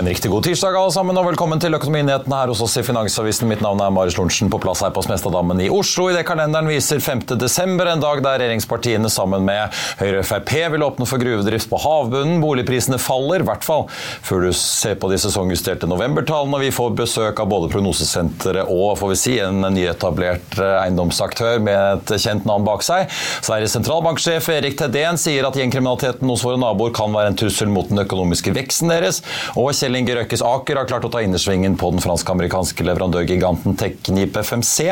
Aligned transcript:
En 0.00 0.06
riktig 0.08 0.30
god 0.30 0.44
tirsdag 0.46 0.76
alle 0.80 0.92
sammen, 0.94 1.18
og 1.20 1.26
velkommen 1.26 1.60
til 1.60 1.76
Økonominyhetene 1.76 2.32
her 2.38 2.48
hos 2.48 2.62
oss 2.64 2.78
i 2.80 2.82
Finansavisen. 2.86 3.44
Mitt 3.50 3.60
navn 3.60 3.82
er 3.84 3.90
Marius 3.92 4.14
Lorentzen, 4.16 4.48
på 4.48 4.56
plass 4.62 4.80
her 4.80 4.94
på 4.96 5.02
Smestadammen 5.04 5.58
i 5.60 5.66
Oslo. 5.68 6.06
I 6.08 6.14
det 6.16 6.22
kalenderen 6.24 6.70
viser 6.70 7.02
5. 7.04 7.26
desember, 7.36 7.90
en 7.90 8.00
dag 8.00 8.22
der 8.24 8.38
regjeringspartiene 8.40 9.10
sammen 9.12 9.44
med 9.44 9.76
Høyre 10.00 10.22
og 10.22 10.24
Frp 10.24 10.54
vil 10.72 10.84
åpne 10.86 11.04
for 11.04 11.20
gruvedrift 11.20 11.68
på 11.68 11.80
havbunnen. 11.82 12.40
Boligprisene 12.40 12.96
faller, 12.96 13.44
i 13.44 13.48
hvert 13.50 13.66
fall 13.66 13.84
før 13.92 14.46
du 14.46 14.54
ser 14.56 14.96
på 15.02 15.10
de 15.12 15.18
sesongjusterte 15.20 15.90
novembertallene. 15.90 16.62
Vi 16.64 16.72
får 16.72 16.96
besøk 17.02 17.44
av 17.44 17.52
både 17.52 17.68
prognosesenteret 17.74 18.72
og 18.72 18.96
får 19.02 19.12
vi 19.12 19.20
si, 19.20 19.36
en 19.44 19.68
nyetablert 19.76 20.56
eh, 20.62 20.78
eiendomsaktør 20.78 21.60
med 21.60 22.08
et 22.14 22.14
kjent 22.24 22.48
navn 22.48 22.64
bak 22.64 22.86
seg. 22.88 23.12
Sveriges 23.44 23.76
sentralbanksjef 23.76 24.48
Erik 24.56 24.80
Tedén 24.80 25.20
sier 25.20 25.44
at 25.50 25.60
gjengkriminaliteten 25.60 26.32
hos 26.32 26.48
våre 26.48 26.62
naboer 26.64 26.96
kan 26.96 27.12
være 27.12 27.34
en 27.34 27.40
trussel 27.44 27.68
mot 27.68 27.92
den 27.92 28.00
økonomiske 28.06 28.56
veksten 28.56 28.96
deres. 28.96 29.20
og 29.60 29.68
Kjell 29.90 30.04
Inge 30.04 30.14
Røkkes 30.20 30.42
Aker 30.46 30.78
har 30.78 30.86
klart 30.86 31.02
å 31.02 31.08
ta 31.10 31.18
innersvingen 31.24 31.72
på 31.74 31.88
den 31.90 32.02
fransk-amerikanske 32.04 32.84
leverandørgiganten 32.86 33.74
Teknip 33.80 34.36
FMC. 34.38 34.84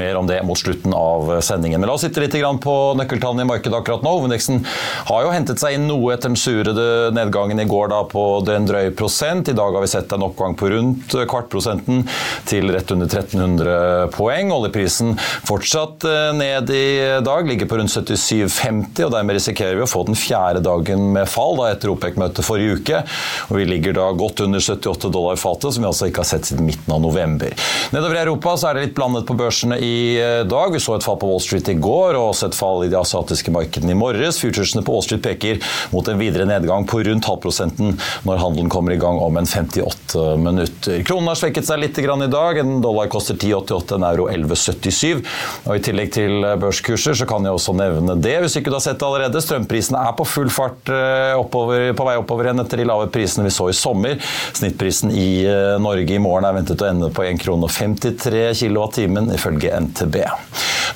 Mer 0.00 0.16
om 0.16 0.28
det 0.30 0.38
mot 0.48 0.56
slutten 0.56 0.94
av 0.96 1.28
sendingen. 1.44 1.82
Men 1.82 1.90
la 1.90 1.96
oss 1.98 2.06
sitte 2.06 2.22
litt 2.22 2.32
på 2.64 2.76
nøkkeltallene 2.96 3.44
i 3.44 3.48
markedet 3.50 3.76
akkurat 3.76 4.00
nå. 4.00 4.14
Hovedindeksen 4.16 4.62
har 5.10 5.26
jo 5.26 5.34
hentet 5.34 5.60
seg 5.60 5.76
inn 5.76 5.84
noe 5.90 6.14
etter 6.14 6.32
den 6.32 6.40
surede 6.40 6.86
nedgangen 7.12 7.60
i 7.60 7.66
går 7.68 7.90
da 7.92 7.98
på 8.08 8.22
en 8.54 8.68
drøy 8.70 8.94
prosent. 8.96 9.50
I 9.52 9.56
dag 9.58 9.76
har 9.76 9.84
vi 9.84 9.90
sett 9.92 10.14
en 10.16 10.24
oppgang 10.24 10.56
på 10.56 10.70
rundt 10.72 11.18
kvartprosenten 11.28 12.06
til 12.48 12.72
rett 12.72 12.96
under 12.96 13.12
1300 13.12 14.08
poeng. 14.16 14.54
Oljeprisen 14.56 15.18
fortsatt 15.20 16.08
eh, 16.08 16.30
ned 16.38 16.72
i 16.72 16.88
dag, 17.26 17.44
ligger 17.44 17.68
på 17.68 17.82
rundt 17.82 17.92
77,50, 17.92 19.04
og 19.04 19.12
dermed 19.18 19.36
risikerer 19.36 19.76
vi 19.76 19.84
å 19.84 19.90
få 19.90 20.06
den 20.08 20.16
fjerde 20.16 20.64
dagen 20.64 21.10
med 21.12 21.28
fall 21.28 21.60
da 21.60 21.68
etter 21.74 21.92
OPEC-møtet 21.92 22.46
forrige 22.46 22.80
uke. 22.80 23.04
Og 23.50 23.60
vi 23.60 23.68
ligger 23.68 24.00
da 24.00 24.08
godt 24.16 24.29
godt 24.30 24.40
under 24.40 24.60
78 24.60 25.08
dollar 25.08 25.36
fatet, 25.36 25.74
som 25.74 25.82
vi 25.82 25.88
altså 25.88 26.08
ikke 26.08 26.22
har 26.22 26.28
sett 26.28 26.48
siden 26.48 26.66
midten 26.66 26.92
av 26.94 27.00
november. 27.02 27.54
Nedover 27.94 28.16
i 28.16 28.22
Europa 28.22 28.56
så 28.56 28.70
er 28.70 28.76
det 28.76 28.86
litt 28.86 28.96
blandet 28.96 29.26
på 29.26 29.36
børsene 29.38 29.78
i 29.82 30.18
eh, 30.20 30.42
dag. 30.48 30.72
Vi 30.72 30.80
så 30.82 30.96
et 30.96 31.06
fall 31.06 31.18
på 31.20 31.28
Wall 31.30 31.42
Street 31.42 31.68
i 31.72 31.76
går, 31.80 32.16
og 32.18 32.30
også 32.30 32.50
et 32.50 32.58
fall 32.58 32.84
i 32.86 32.90
de 32.92 32.98
asiatiske 32.98 33.52
markedene 33.54 33.94
i 33.94 33.98
morges. 33.98 34.40
Futuresene 34.42 34.84
på 34.86 34.94
Wall 34.94 35.04
Street 35.06 35.24
peker 35.24 35.60
mot 35.94 36.06
en 36.08 36.20
videre 36.20 36.46
nedgang 36.48 36.86
på 36.88 37.02
rundt 37.06 37.28
halvprosenten 37.28 37.96
når 38.26 38.42
handelen 38.42 38.70
kommer 38.72 38.94
i 38.94 39.00
gang 39.00 39.18
om 39.20 39.38
en 39.40 39.48
58 39.48 40.36
minutter. 40.40 41.02
Kronen 41.06 41.32
har 41.32 41.40
svekket 41.40 41.68
seg 41.68 41.82
litt 41.82 41.98
i 42.00 42.06
dag. 42.06 42.58
En 42.60 42.80
dollar 42.84 43.10
koster 43.12 43.38
10,88, 43.38 43.98
en 43.98 44.06
euro 44.08 44.28
11,77. 44.30 45.24
Og 45.66 45.74
I 45.76 45.82
tillegg 45.84 46.12
til 46.14 46.46
børskurser 46.60 47.16
så 47.18 47.28
kan 47.28 47.44
jeg 47.46 47.56
også 47.56 47.74
nevne 47.78 48.16
det, 48.20 48.36
hvis 48.44 48.58
ikke 48.60 48.72
du 48.72 48.78
har 48.78 48.84
sett 48.84 49.00
det 49.00 49.08
allerede. 49.08 49.42
Strømprisene 49.42 50.00
er 50.08 50.16
på 50.16 50.26
full 50.28 50.50
fart 50.52 50.90
eh, 50.92 51.34
oppover, 51.38 51.90
på 51.96 52.06
vei 52.06 52.16
oppover 52.20 52.48
igjen 52.48 52.62
etter 52.62 52.80
de 52.80 52.88
lave 52.88 53.10
prisene 53.12 53.46
vi 53.46 53.54
så 53.54 53.70
i 53.70 53.76
sommer. 53.76 54.09
Snittprisen 54.56 55.14
i 55.14 55.44
eh, 55.46 55.76
Norge 55.82 56.16
i 56.16 56.22
morgen 56.22 56.48
er 56.48 56.56
ventet 56.58 56.82
å 56.82 56.90
ende 56.90 57.12
på 57.14 57.26
1 57.26 57.40
krone 57.42 57.70
53 57.70 58.50
kWt 58.60 59.06
ifølge 59.36 59.80
NTB. 59.86 60.22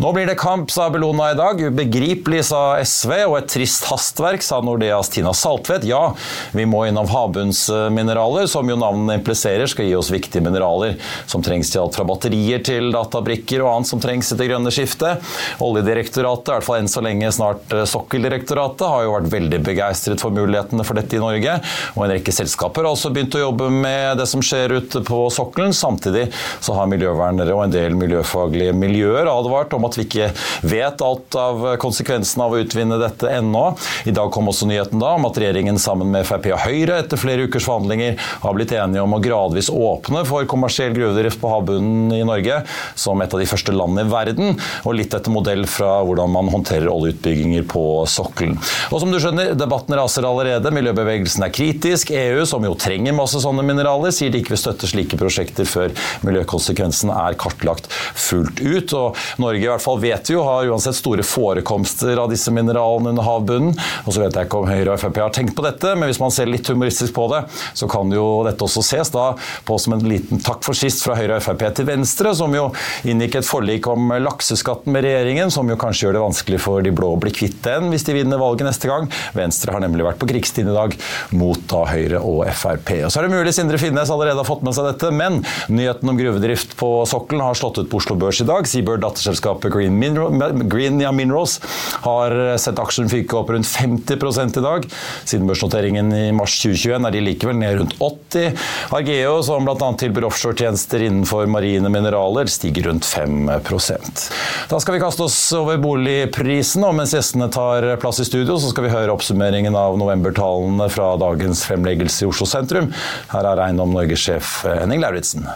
Nå 0.03 0.11
blir 0.13 0.27
det 0.27 0.35
kamp, 0.35 0.71
sa 0.75 0.89
Bellona 0.91 1.31
i 1.31 1.37
dag. 1.39 1.61
Ubegripelig, 1.63 2.45
sa 2.49 2.81
SV. 2.83 3.13
Og 3.29 3.37
et 3.39 3.51
trist 3.53 3.87
hastverk, 3.87 4.43
sa 4.43 4.59
Nordeas 4.65 5.11
Tina 5.13 5.31
Saltvedt. 5.37 5.87
Ja, 5.87 6.17
vi 6.57 6.67
må 6.67 6.83
innom 6.89 7.07
havbunnsmineraler, 7.11 8.49
som 8.51 8.71
jo 8.71 8.79
navnene 8.81 9.21
impliserer 9.21 9.71
skal 9.71 9.87
gi 9.87 9.95
oss 9.99 10.11
viktige 10.11 10.43
mineraler 10.43 10.97
som 11.31 11.45
trengs 11.45 11.71
til 11.71 11.85
alt 11.85 11.95
fra 11.95 12.07
batterier 12.09 12.63
til 12.67 12.91
databrikker 12.95 13.63
og 13.63 13.71
annet 13.71 13.91
som 13.91 14.03
trengs 14.03 14.33
i 14.35 14.39
det 14.41 14.49
grønne 14.51 14.73
skiftet. 14.75 15.23
Oljedirektoratet, 15.65 16.51
i 16.51 16.57
hvert 16.57 16.67
fall 16.67 16.83
enn 16.83 16.91
så 16.91 17.05
lenge 17.05 17.31
snart 17.35 17.75
eh, 17.75 17.87
Sokkeldirektoratet, 17.89 18.87
har 18.91 19.07
jo 19.07 19.15
vært 19.15 19.31
veldig 19.33 19.61
begeistret 19.67 20.23
for 20.23 20.35
mulighetene 20.35 20.87
for 20.87 20.99
dette 20.99 21.19
i 21.19 21.23
Norge. 21.23 21.59
Og 21.95 22.07
en 22.07 22.15
rekke 22.17 22.35
selskaper 22.35 22.83
har 22.85 22.97
også 22.97 23.04
begynt 23.13 23.37
å 23.37 23.43
jobbe 23.43 23.69
med 23.73 24.19
det 24.21 24.27
som 24.31 24.43
skjer 24.45 24.77
ute 24.79 25.03
på 25.05 25.19
sokkelen. 25.35 25.75
Samtidig 25.77 26.29
så 26.65 26.77
har 26.79 26.89
miljøvernere 26.91 27.55
og 27.57 27.67
en 27.67 27.75
del 27.75 27.97
miljøfaglige 27.99 28.75
miljøer 28.77 29.29
advart 29.31 29.75
om 29.77 29.85
at 29.89 29.99
vi 29.99 30.07
ikke 30.07 30.31
vet 30.65 31.05
alt 31.05 31.39
av 31.39 31.67
konsekvensene 31.83 32.47
av 32.47 32.55
å 32.55 32.63
utvinne 32.63 33.01
dette 33.03 33.31
ennå. 33.31 33.67
I 34.09 34.15
dag 34.15 34.33
kom 34.35 34.49
også 34.51 34.69
nyheten 34.71 35.03
da 35.03 35.15
om 35.19 35.29
at 35.29 35.41
regjeringen 35.41 35.81
sammen 35.83 36.13
med 36.15 36.27
Frp 36.29 36.51
og 36.55 36.63
Høyre 36.65 37.01
etter 37.03 37.21
flere 37.21 37.49
ukers 37.49 37.67
forhandlinger 37.67 38.19
har 38.45 38.57
blitt 38.57 38.75
enige 38.77 39.05
om 39.05 39.17
å 39.17 39.23
gradvis 39.23 39.71
åpne 39.73 40.25
for 40.29 40.49
kommersiell 40.51 40.95
gruvedrift 40.97 41.41
på 41.43 41.51
havbunnen 41.51 42.13
i 42.15 42.23
Norge, 42.27 42.63
som 42.99 43.21
et 43.23 43.35
av 43.35 43.43
de 43.43 43.49
første 43.49 43.75
landene 43.75 44.07
i 44.07 44.13
verden, 44.13 44.59
og 44.85 44.97
litt 44.99 45.15
etter 45.17 45.33
modell 45.33 45.67
fra 45.71 45.99
hvordan 46.07 46.33
man 46.35 46.51
håndterer 46.53 46.91
oljeutbygginger 46.93 47.67
på 47.71 47.85
sokkelen. 48.11 48.59
Og 48.93 49.03
som 49.03 49.13
du 49.13 49.19
skjønner, 49.21 49.55
debatten 49.59 49.97
raser 49.99 50.27
allerede. 50.29 50.73
Miljøbevegelsen 50.75 51.47
er 51.47 51.55
kritisk. 51.55 52.13
EU, 52.15 52.45
som 52.49 52.65
jo 52.67 52.75
trenger 52.95 53.17
masse 53.17 53.41
sånne 53.43 53.65
mineraler, 53.67 54.13
sier 54.15 54.31
de 54.31 54.39
ikke 54.39 54.55
vil 54.55 54.61
støtte 54.61 54.87
slike 54.87 55.19
prosjekter 55.19 55.67
før 55.67 55.91
miljøkonsekvensene 56.27 57.15
er 57.27 57.37
kartlagt 57.41 57.89
fullt 57.91 58.61
ut. 58.63 58.95
Og 58.95 59.19
Norge 59.43 59.67
hvert 59.67 59.83
fall 59.83 59.99
vet 60.03 60.31
jo 60.31 60.45
har 60.47 60.69
uansett 60.71 60.95
store 60.95 61.25
forekomster 61.27 62.21
av 62.23 62.31
disse 62.31 62.53
mineralene 62.55 63.11
under 63.11 63.27
havbunnen. 63.27 63.75
Og 64.05 64.15
så 64.15 64.23
vet 64.23 64.39
jeg 64.39 64.47
ikke 64.47 64.61
om 64.61 64.71
Høyre 64.71 64.95
og 64.95 65.03
Frp 65.03 65.19
har 65.25 65.35
tenkt 65.35 65.57
på 65.59 65.65
dette, 65.67 65.95
men 65.99 66.11
hvis 66.11 66.21
man 66.23 66.35
ser 66.35 66.51
litt 66.51 66.71
humoristisk 66.71 67.17
på 67.17 67.27
det, 67.33 67.43
så 67.75 67.89
kan 67.91 68.13
jo 68.15 68.27
dette 68.47 68.63
også 68.67 68.85
ses 68.87 69.11
da 69.15 69.33
på 69.67 69.79
som 69.83 69.97
en 69.97 70.07
liten 70.07 70.43
takk 70.45 70.63
for 70.67 70.79
sist 70.79 71.03
fra 71.03 71.19
Høyre 71.19 71.41
og 71.41 71.47
Frp 71.49 71.67
til 71.75 71.89
Venstre, 71.91 72.35
som 72.39 72.55
jo 72.55 72.69
inngikk 73.11 73.41
et 73.41 73.49
forlik 73.49 73.89
om 73.91 74.15
lakseskatten 74.23 74.95
med 74.95 75.07
regjeringen, 75.09 75.51
som 75.51 75.67
jo 75.71 75.81
kanskje 75.81 76.07
gjør 76.07 76.19
det 76.21 76.25
vanskelig 76.29 76.63
for 76.63 76.85
de 76.85 76.95
blå 76.95 77.15
å 77.17 77.21
bli 77.21 77.35
kvitt 77.35 77.59
den 77.67 77.91
hvis 77.91 78.07
de 78.07 78.15
vinner 78.21 78.39
valget 78.41 78.69
neste 78.69 78.91
gang. 78.91 79.11
Venstre 79.35 79.75
har 79.75 79.83
nemlig 79.83 80.07
vært 80.07 80.23
på 80.23 80.31
krigsstien 80.31 80.71
i 80.71 80.77
dag 80.77 80.95
mot 81.35 81.67
da 81.71 81.85
Høyre 81.91 82.23
og 82.23 82.45
Frp. 82.55 82.84
Og 82.85 83.13
så 83.13 83.21
er 83.21 83.29
det 83.29 83.35
mulig 83.35 83.55
Sindre 83.57 83.81
Finnes 83.81 84.13
allerede 84.13 84.41
har 84.41 84.49
fått 84.49 84.65
med 84.67 84.77
seg 84.77 84.91
dette, 84.91 85.13
men 85.15 85.43
nyheten 85.73 86.11
om 86.11 86.19
gruvedrift 86.19 86.77
på 86.81 86.91
sokkelen 87.09 87.45
har 87.45 87.59
slått 87.59 87.81
ut 87.81 87.91
på 87.91 88.03
Oslo 88.03 88.19
Børs 88.21 88.43
i 88.45 88.49
dag. 88.49 88.69
Seabird, 88.69 89.03
datterselskapet 89.05 89.45
selskapet 89.45 89.73
Green, 89.73 89.99
Mineral, 89.99 90.63
Green 90.69 91.01
ja, 91.01 91.13
Minerals 91.13 91.61
har 92.05 92.57
sett 92.59 92.79
aksjen 92.79 93.09
fyke 93.09 93.37
opp 93.37 93.51
rundt 93.51 93.67
50 93.67 94.59
i 94.59 94.63
dag. 94.63 94.87
Siden 95.25 95.47
børsnoteringen 95.49 96.13
i 96.13 96.33
mars 96.33 96.57
2021 96.63 97.07
er 97.07 97.15
de 97.15 97.23
likevel 97.25 97.59
ned 97.59 97.79
rundt 97.79 97.97
80 97.99 98.57
Argeo, 98.95 99.41
som 99.43 99.65
bl.a. 99.65 99.91
tilbyr 99.99 100.29
offshoretjenester 100.29 101.05
innenfor 101.07 101.47
marine 101.51 101.91
mineraler, 101.93 102.49
stiger 102.51 102.89
rundt 102.91 103.05
5% 103.05 104.25
Da 104.71 104.81
skal 104.81 104.97
vi 104.97 105.03
kaste 105.03 105.27
oss 105.27 105.39
over 105.57 105.79
boligprisen, 105.83 106.85
og 106.87 106.97
mens 106.99 107.15
gjestene 107.15 107.51
tar 107.53 107.87
plass 108.03 108.21
i 108.23 108.29
studio, 108.29 108.59
så 108.59 108.73
skal 108.73 108.89
vi 108.89 108.95
høre 108.95 109.15
oppsummeringen 109.15 109.77
av 109.79 109.99
novembertallene 110.01 110.89
fra 110.93 111.15
dagens 111.21 111.65
fremleggelse 111.69 112.25
i 112.25 112.31
Oslo 112.31 112.49
sentrum. 112.49 112.74
Her 112.75 113.53
er 113.53 113.63
Eiendom 113.69 113.95
Norge-sjef 113.95 114.65
Henning 114.67 115.03
Lauritzen. 115.05 115.47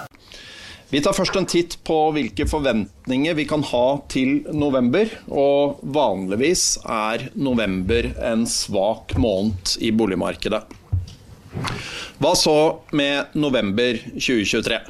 Vi 0.88 1.02
tar 1.04 1.12
først 1.12 1.34
en 1.36 1.44
titt 1.48 1.74
på 1.84 1.96
hvilke 2.16 2.46
forventninger 2.48 3.34
vi 3.36 3.44
kan 3.48 3.64
ha 3.70 3.86
til 4.08 4.38
november. 4.56 5.10
Og 5.28 5.82
vanligvis 5.84 6.78
er 6.84 7.28
november 7.36 8.08
en 8.30 8.46
svak 8.48 9.12
måned 9.20 9.76
i 9.84 9.92
boligmarkedet. 9.92 10.62
Hva 12.18 12.32
så 12.38 12.56
med 12.96 13.36
november 13.36 14.00
2023? 14.16 14.80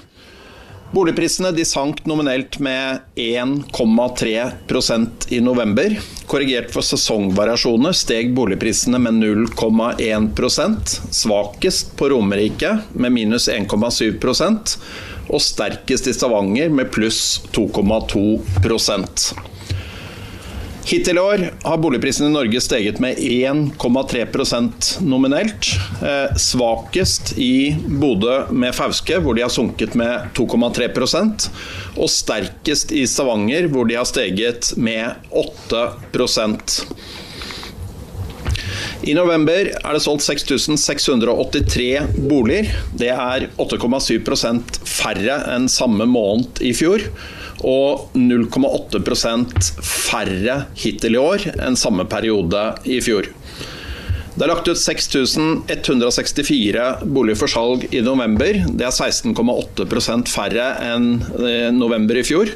Boligprisene 0.88 1.50
de 1.52 1.64
sank 1.69 2.06
nominelt 2.08 2.58
med 2.64 2.99
1,3% 3.14 5.08
i 5.29 5.40
november. 5.44 5.99
Korrigert 6.26 6.73
for 6.73 6.81
sesongvariasjoner 6.87 7.93
steg 7.93 8.32
boligprisene 8.37 8.99
med 9.05 9.20
0,1% 9.20 10.94
Svakest 11.12 11.93
på 11.96 12.08
Romerike 12.14 12.79
med 12.93 13.12
minus 13.12 13.49
1,7% 13.52 14.79
og 15.29 15.44
sterkest 15.44 16.08
i 16.08 16.17
Stavanger 16.17 16.73
med 16.73 16.88
pluss 16.94 17.43
2,2 17.52 18.41
Hittil 20.88 21.19
i 21.19 21.20
år 21.20 21.43
har 21.69 21.81
boligprisene 21.85 22.31
i 22.31 22.32
Norge 22.32 22.61
steget 22.64 22.96
med 23.05 23.19
1,3% 23.20 24.87
nominelt. 25.05 25.69
Eh, 26.00 26.37
svakest 26.40 27.35
i 27.37 27.76
Bodø 28.00 28.38
med 28.56 28.73
Fauske, 28.73 29.19
hvor 29.20 29.37
de 29.37 29.44
har 29.44 29.52
sunket 29.52 29.93
med 30.00 30.31
2,3% 30.38 31.50
og 31.93 32.08
sterkest 32.08 32.96
i 32.96 33.05
Stavanger, 33.05 33.69
hvor 33.69 33.85
de 33.85 33.99
har 34.00 34.08
steget 34.08 34.73
med 34.81 35.12
8 35.29 35.85
i 39.06 39.15
november 39.15 39.69
er 39.79 39.95
det 39.95 40.03
solgt 40.03 40.25
6683 40.27 42.19
boliger. 42.19 42.71
Det 42.99 43.11
er 43.15 43.47
8,7% 43.61 44.81
færre 44.89 45.39
enn 45.55 45.69
samme 45.71 46.06
måned 46.11 46.62
i 46.67 46.73
fjor. 46.77 47.05
Og 47.67 48.11
0,8% 48.19 49.71
færre 49.83 50.61
hittil 50.79 51.19
i 51.19 51.23
år 51.23 51.47
enn 51.56 51.79
samme 51.79 52.06
periode 52.11 52.65
i 52.91 53.00
fjor. 53.05 53.31
Det 54.38 54.44
er 54.46 54.52
lagt 54.52 54.69
ut 54.70 54.79
6164 54.79 56.82
boliger 57.11 57.38
for 57.40 57.50
salg 57.50 57.88
i 57.90 57.99
november. 58.06 58.61
Det 58.70 58.85
er 58.87 58.94
16,8 58.94 60.23
færre 60.31 60.67
enn 60.93 61.08
eh, 61.43 61.73
november 61.75 62.20
i 62.20 62.23
fjor. 62.23 62.52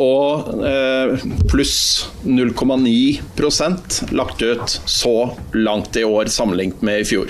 Og 0.00 0.64
eh, 0.64 1.12
pluss 1.50 2.06
0,9% 2.24 3.98
lagt 4.16 4.40
ut 4.40 4.78
så 4.88 5.12
langt 5.52 5.98
i 6.00 6.06
år 6.08 6.32
sammenlignet 6.32 6.80
med 6.88 7.02
i 7.02 7.04
fjor. 7.12 7.28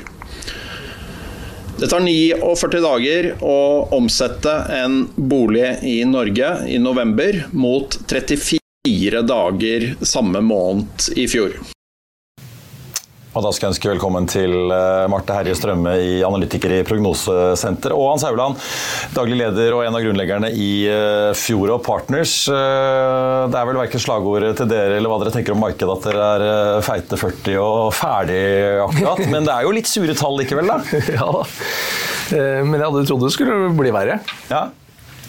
Det 1.81 1.90
tar 1.90 2.06
49 2.06 2.84
dager 2.86 3.32
å 3.43 3.58
omsette 3.98 4.54
en 4.76 5.08
bolig 5.16 5.81
i 5.82 6.04
Norge 6.06 6.54
i 6.70 6.78
november, 6.78 7.43
mot 7.50 7.98
34 8.06 9.26
dager 9.26 9.90
samme 10.14 10.46
måned 10.46 11.10
i 11.19 11.26
fjor. 11.26 11.58
Og 13.31 13.44
da 13.47 13.50
skal 13.55 13.69
jeg 13.69 13.77
ønske 13.77 13.91
velkommen 13.93 14.25
til 14.27 14.73
eh, 14.75 15.05
Marte 15.11 15.35
Herje 15.37 15.55
Strømme, 15.55 15.93
i 16.03 16.17
analytiker 16.27 16.73
i 16.75 16.81
Prognosesenter, 16.87 17.94
og 17.94 18.09
Hans 18.11 18.25
Hauland, 18.27 18.59
daglig 19.15 19.38
leder 19.38 19.77
og 19.77 19.85
en 19.85 19.94
av 19.94 20.03
grunnleggerne 20.03 20.50
i 20.50 20.71
Fjord 21.38 21.77
og 21.77 21.85
Partners. 21.87 22.32
Eh, 22.50 23.44
det 23.53 23.61
er 23.61 23.69
vel 23.71 23.79
verken 23.79 24.03
slagordet 24.03 24.56
til 24.59 24.71
dere 24.73 24.99
eller 24.99 25.12
hva 25.12 25.21
dere 25.23 25.35
tenker 25.37 25.55
om 25.55 25.62
markedet 25.62 25.94
at 25.94 26.09
dere 26.11 26.27
er 26.32 26.82
feite 26.88 27.21
40 27.23 27.55
og 27.62 27.94
ferdig 27.94 28.43
akkurat, 28.88 29.23
men 29.31 29.47
det 29.47 29.55
er 29.55 29.69
jo 29.69 29.77
litt 29.79 29.91
sure 29.91 30.19
tall 30.19 30.38
likevel, 30.43 30.75
da? 30.75 30.81
Ja 31.21 31.31
da. 31.31 31.47
Men 32.31 32.77
jeg 32.79 32.87
hadde 32.87 33.06
trodd 33.09 33.25
det 33.25 33.32
skulle 33.35 33.71
bli 33.75 33.91
verre. 33.94 34.21
Ja, 34.50 34.69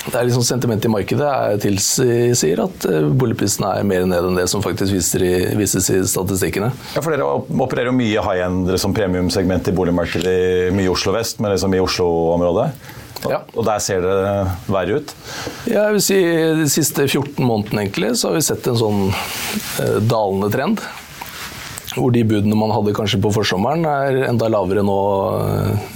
det 0.09 0.17
er 0.17 0.25
liksom 0.25 0.45
Sentimentet 0.45 0.87
i 0.89 0.91
markedet 0.91 1.31
tilsier 1.61 2.63
at 2.63 2.85
eh, 2.89 3.09
boligprisene 3.21 3.73
er 3.77 3.85
mer 3.87 4.07
ned 4.09 4.31
enn 4.31 4.39
det 4.39 4.47
som 4.49 4.63
faktisk 4.63 4.95
viser 4.95 5.25
i, 5.25 5.33
vises 5.59 5.89
i 5.93 5.99
statistikkene. 6.09 6.71
Ja, 6.95 7.03
for 7.03 7.13
Dere 7.13 7.27
opererer 7.27 7.91
jo 7.91 7.97
mye 7.99 8.23
high 8.25 8.45
end 8.47 8.71
som 8.81 8.95
premiumsegment 8.97 9.69
i 9.69 9.75
boligmarkedet, 9.77 10.71
mye 10.73 10.87
i 10.87 10.91
Oslo 10.91 11.13
vest, 11.15 11.41
men 11.43 11.53
liksom 11.53 11.77
i 11.77 11.83
Oslo-området. 11.83 12.71
Ja. 13.29 13.43
Og 13.53 13.65
der 13.67 13.81
ser 13.83 14.01
det 14.01 14.17
verre 14.71 14.97
ut? 14.97 15.13
Ja, 15.69 15.85
jeg 15.85 15.97
vil 15.97 16.03
si 16.05 16.17
De 16.57 16.65
siste 16.71 17.05
14 17.05 17.37
månedene 17.45 17.85
egentlig, 17.85 18.15
så 18.17 18.31
har 18.31 18.39
vi 18.39 18.45
sett 18.47 18.65
en 18.71 18.79
sånn 18.81 19.03
eh, 19.11 19.99
dalende 20.01 20.49
trend. 20.53 20.81
Hvor 21.91 22.13
de 22.15 22.23
budene 22.23 22.57
man 22.57 22.71
hadde 22.71 22.95
kanskje 22.95 23.19
på 23.21 23.33
forsommeren, 23.35 23.85
er 23.85 24.29
enda 24.31 24.49
lavere 24.49 24.81
nå 24.87 24.99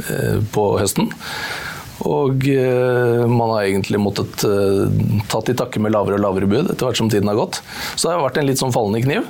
eh, 0.06 0.42
på 0.54 0.74
høsten. 0.78 1.10
Og 2.06 2.48
eh, 2.52 3.26
man 3.26 3.54
har 3.56 3.66
egentlig 3.66 4.00
måttet 4.02 4.46
eh, 4.48 5.22
tatt 5.32 5.50
i 5.52 5.58
takke 5.58 5.82
med 5.82 5.94
lavere 5.96 6.20
og 6.20 6.26
lavere 6.26 6.50
bud 6.50 6.72
etter 6.72 6.88
hvert 6.88 7.00
som 7.00 7.10
tiden 7.12 7.30
har 7.32 7.40
gått. 7.40 7.62
Så 7.96 8.08
det 8.08 8.16
har 8.16 8.26
vært 8.26 8.40
en 8.42 8.50
litt 8.50 8.62
sånn 8.62 8.76
fallende 8.76 9.02
kniv. 9.06 9.30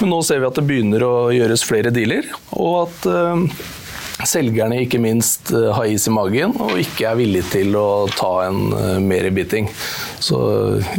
Men 0.00 0.12
nå 0.14 0.20
ser 0.26 0.42
vi 0.42 0.48
at 0.50 0.58
det 0.58 0.66
begynner 0.68 1.04
å 1.06 1.14
gjøres 1.34 1.66
flere 1.68 1.94
dealer, 1.94 2.26
og 2.58 2.74
at 2.86 3.10
eh, 3.12 3.44
selgerne 4.26 4.80
ikke 4.82 4.98
minst 5.02 5.52
har 5.52 5.86
is 5.86 6.08
i 6.08 6.12
magen 6.14 6.56
og 6.58 6.74
ikke 6.80 7.06
er 7.10 7.18
villige 7.20 7.46
til 7.52 7.76
å 7.78 8.08
ta 8.10 8.32
en 8.48 9.04
mer 9.04 9.28
biting. 9.34 9.68
Så 10.18 10.38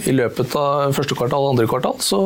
i 0.07 0.13
løpet 0.15 0.55
av 0.55 0.93
første 0.95 1.17
kvartal 1.17 1.43
og 1.43 1.53
andre 1.53 1.67
kvartal 1.69 1.97
så 2.03 2.19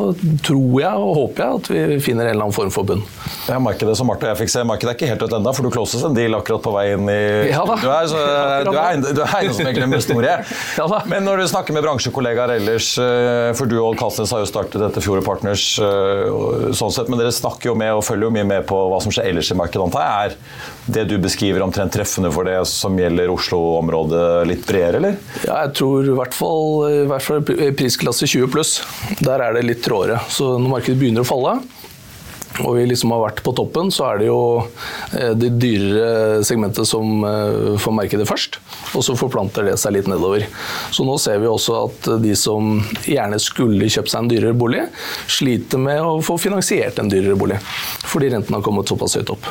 tror 0.45 0.75
jeg 0.81 1.06
og 1.07 1.16
håper 1.18 1.44
jeg 1.44 1.60
at 1.60 1.69
vi 1.72 2.00
finner 2.04 2.28
en 2.28 2.36
eller 2.36 2.45
annen 2.45 2.56
form 2.56 2.72
for 2.74 2.88
bunn. 2.88 3.01
Ja, 3.50 3.57
markedet 3.63 3.95
som 3.98 4.07
Marte 4.10 4.28
og 4.28 4.34
jeg 4.34 4.44
fikk 4.44 4.54
se, 4.54 4.63
markedet 4.68 4.94
er 4.94 4.98
ikke 4.98 5.10
helt 5.10 5.25
ute 5.25 5.40
ennå, 5.40 5.54
for 5.56 5.66
du 5.66 5.74
closes 5.74 6.04
en 6.06 6.16
deal 6.16 6.38
akkurat 6.38 6.63
på 6.63 6.74
vei 6.75 6.86
inn 6.94 7.10
i 7.12 7.19
ja, 7.50 7.63
Du 7.66 7.88
er, 7.90 8.07
så, 8.12 8.19
du 8.68 8.72
er, 8.72 9.01
du 9.04 9.24
er 9.24 9.40
en 9.40 9.51
egentlig 9.66 9.88
er 9.88 9.95
historie. 9.98 10.36
ja, 10.80 11.01
Men 11.10 11.28
når 11.28 11.44
du 11.44 11.48
snakker 11.51 11.75
med 11.75 11.86
bransjekollegaer 11.86 12.56
ellers, 12.60 12.94
eh, 13.01 13.50
for 13.57 13.69
du 13.69 13.80
og 13.81 13.98
Kalsnes 14.00 14.34
har 14.36 14.44
jo 14.44 14.50
startet 14.50 14.80
dette 14.84 15.04
Fjord 15.04 15.24
Partners, 15.25 15.66
eh, 15.81 16.72
sånn 16.78 16.94
sett, 16.94 17.12
men 17.12 17.22
dere 17.22 17.34
snakker 17.34 17.72
jo 17.72 17.78
med 17.80 17.98
og 17.98 18.06
følger 18.06 18.30
jo 18.30 18.36
mye 18.38 18.48
med 18.56 18.69
på 18.69 18.80
hva 18.92 19.01
som 19.04 19.13
skjer 19.13 19.31
ellers 19.34 19.51
i 19.54 19.60
markedet, 19.60 19.90
antar 19.90 20.06
jeg. 20.06 20.38
Er 20.38 20.82
det 20.85 21.06
du 21.07 21.15
beskriver 21.21 21.63
omtrent 21.63 21.94
treffende 21.95 22.31
for 22.33 22.47
det 22.47 22.57
som 22.69 22.97
gjelder 23.00 23.31
Oslo-området 23.31 24.25
litt 24.50 24.65
bredere, 24.68 25.00
eller? 25.00 25.19
Ja, 25.45 25.62
jeg 25.65 25.75
tror 25.80 26.09
i 26.09 26.18
hvert 26.18 26.35
fall 26.35 26.89
i 26.89 27.06
hvert 27.09 27.27
fall 27.27 27.45
prisklasse 27.80 28.27
20 28.27 28.51
pluss. 28.51 28.75
Der 29.24 29.44
er 29.44 29.56
det 29.56 29.63
litt 29.68 29.83
tråere. 29.85 30.19
Så 30.31 30.56
når 30.57 30.77
markedet 30.77 31.00
begynner 31.00 31.24
å 31.24 31.30
falle, 31.30 31.57
og 32.62 32.75
vi 32.77 32.83
liksom 32.85 33.13
har 33.15 33.24
vært 33.24 33.41
på 33.45 33.53
toppen, 33.57 33.89
så 33.94 34.12
er 34.12 34.19
det 34.21 34.27
jo 34.27 34.39
eh, 35.18 35.31
det 35.38 35.56
dyrere 35.57 36.44
segmentet 36.45 36.85
som 36.85 37.24
eh, 37.25 37.77
får 37.81 37.95
merke 37.97 38.19
det 38.19 38.27
først. 38.30 38.59
Og 38.94 39.06
så 39.06 39.15
forplanter 39.18 39.65
det 39.65 39.77
seg 39.81 39.95
litt 39.95 40.09
nedover. 40.12 40.45
Så 40.94 41.06
nå 41.07 41.18
ser 41.21 41.41
vi 41.41 41.50
også 41.50 41.80
at 41.88 42.12
de 42.21 42.35
som 42.38 42.75
gjerne 43.09 43.41
skulle 43.41 43.89
kjøpt 43.89 44.13
seg 44.13 44.25
en 44.25 44.33
dyrere 44.35 44.57
bolig, 44.57 44.85
sliter 45.25 45.81
med 45.81 46.03
å 46.06 46.19
få 46.25 46.38
finansiert 46.41 47.01
en 47.01 47.09
dyrere 47.09 47.39
bolig. 47.39 47.57
Fordi 48.06 48.30
renten 48.35 48.59
har 48.59 48.65
kommet 48.65 48.91
såpass 48.91 49.18
høyt 49.18 49.33
opp. 49.33 49.50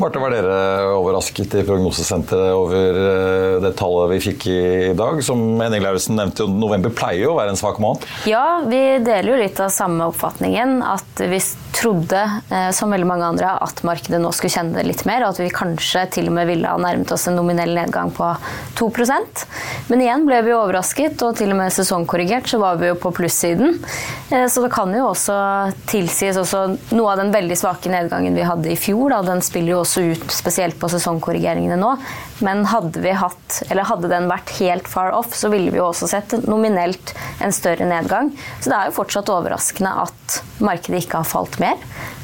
Marte, 0.00 0.18
var 0.18 0.32
dere 0.32 0.86
overrasket 0.96 1.52
i 1.60 1.62
Prognosesenteret 1.68 2.54
over 2.56 2.96
eh, 2.96 3.56
det 3.60 3.74
tallet 3.76 4.14
vi 4.14 4.20
fikk 4.24 4.46
i 4.48 4.60
dag? 4.96 5.18
Som 5.24 5.42
Henning 5.60 5.82
Lauritzen 5.84 6.16
nevnte, 6.16 6.46
november 6.48 6.94
pleier 6.96 7.26
jo 7.26 7.34
å 7.34 7.36
være 7.36 7.52
en 7.52 7.60
svak 7.60 7.76
måned? 7.82 8.06
Ja, 8.30 8.62
vi 8.64 8.80
deler 9.04 9.34
jo 9.34 9.40
litt 9.42 9.60
av 9.60 9.68
samme 9.74 10.08
oppfatningen. 10.08 10.78
At 10.80 11.20
vi 11.20 11.42
trodde, 11.76 12.22
eh, 12.48 12.70
som 12.72 12.94
veldig 12.94 13.08
mange 13.08 13.28
andre, 13.34 13.50
at 13.60 13.82
markedet 13.84 14.20
nå 14.22 14.30
skulle 14.32 14.54
kjenne 14.54 14.78
det 14.78 14.86
litt 14.88 15.04
mer. 15.08 15.26
Og 15.26 15.34
at 15.34 15.42
vi 15.42 15.50
kanskje 15.52 16.06
til 16.16 16.30
og 16.30 16.38
med 16.38 16.48
ville 16.48 16.72
ha 16.72 16.80
nærmet 16.80 17.12
oss 17.12 17.28
en 17.28 17.36
nominell 17.36 17.76
nedgang 17.76 18.14
på 18.16 18.30
2% 18.80 19.44
Men 19.92 20.06
igjen 20.06 20.24
ble 20.24 20.40
vi 20.46 20.56
overrasket, 20.56 21.20
og 21.20 21.36
til 21.36 21.52
og 21.52 21.60
med 21.60 21.76
sesongkorrigert 21.76 22.48
så 22.48 22.62
var 22.64 22.80
vi 22.80 22.88
jo 22.88 22.96
på 22.96 23.12
plussiden. 23.20 23.76
Eh, 24.32 24.48
så 24.48 24.64
det 24.64 24.72
kan 24.72 24.96
jo 24.96 25.10
også 25.10 25.36
tilsies 25.92 26.40
også 26.40 26.64
noe 26.96 27.12
av 27.12 27.20
den 27.20 27.36
veldig 27.36 27.60
svake 27.60 27.92
nedgangen 27.92 28.40
vi 28.40 28.48
hadde 28.48 28.72
i 28.72 28.80
fjor. 28.80 29.12
Da, 29.12 29.20
den 29.28 29.44
spiller 29.44 29.76
jo 29.76 29.81
også 29.82 30.04
ut 30.12 30.32
spesielt 30.32 30.78
på 30.80 30.90
sesongkorrigeringene 30.92 31.78
nå. 31.80 31.92
Men 32.42 32.64
hadde, 32.70 33.02
vi 33.04 33.12
hatt, 33.14 33.60
eller 33.68 33.86
hadde 33.86 34.10
den 34.10 34.30
vært 34.30 34.54
helt 34.58 34.88
far 34.90 35.12
off, 35.14 35.34
så 35.36 35.50
ville 35.52 35.70
vi 35.70 35.78
jo 35.80 35.90
også 35.90 36.08
sett 36.10 36.34
nominelt 36.46 37.14
en 37.42 37.54
større 37.54 37.86
nedgang. 37.88 38.32
Så 38.60 38.72
det 38.72 38.78
er 38.78 38.90
jo 38.90 38.96
fortsatt 38.98 39.30
overraskende 39.32 39.94
at 40.06 40.40
markedet 40.62 41.04
ikke 41.04 41.22
har 41.22 41.28
falt 41.28 41.60
mer. 41.62 41.78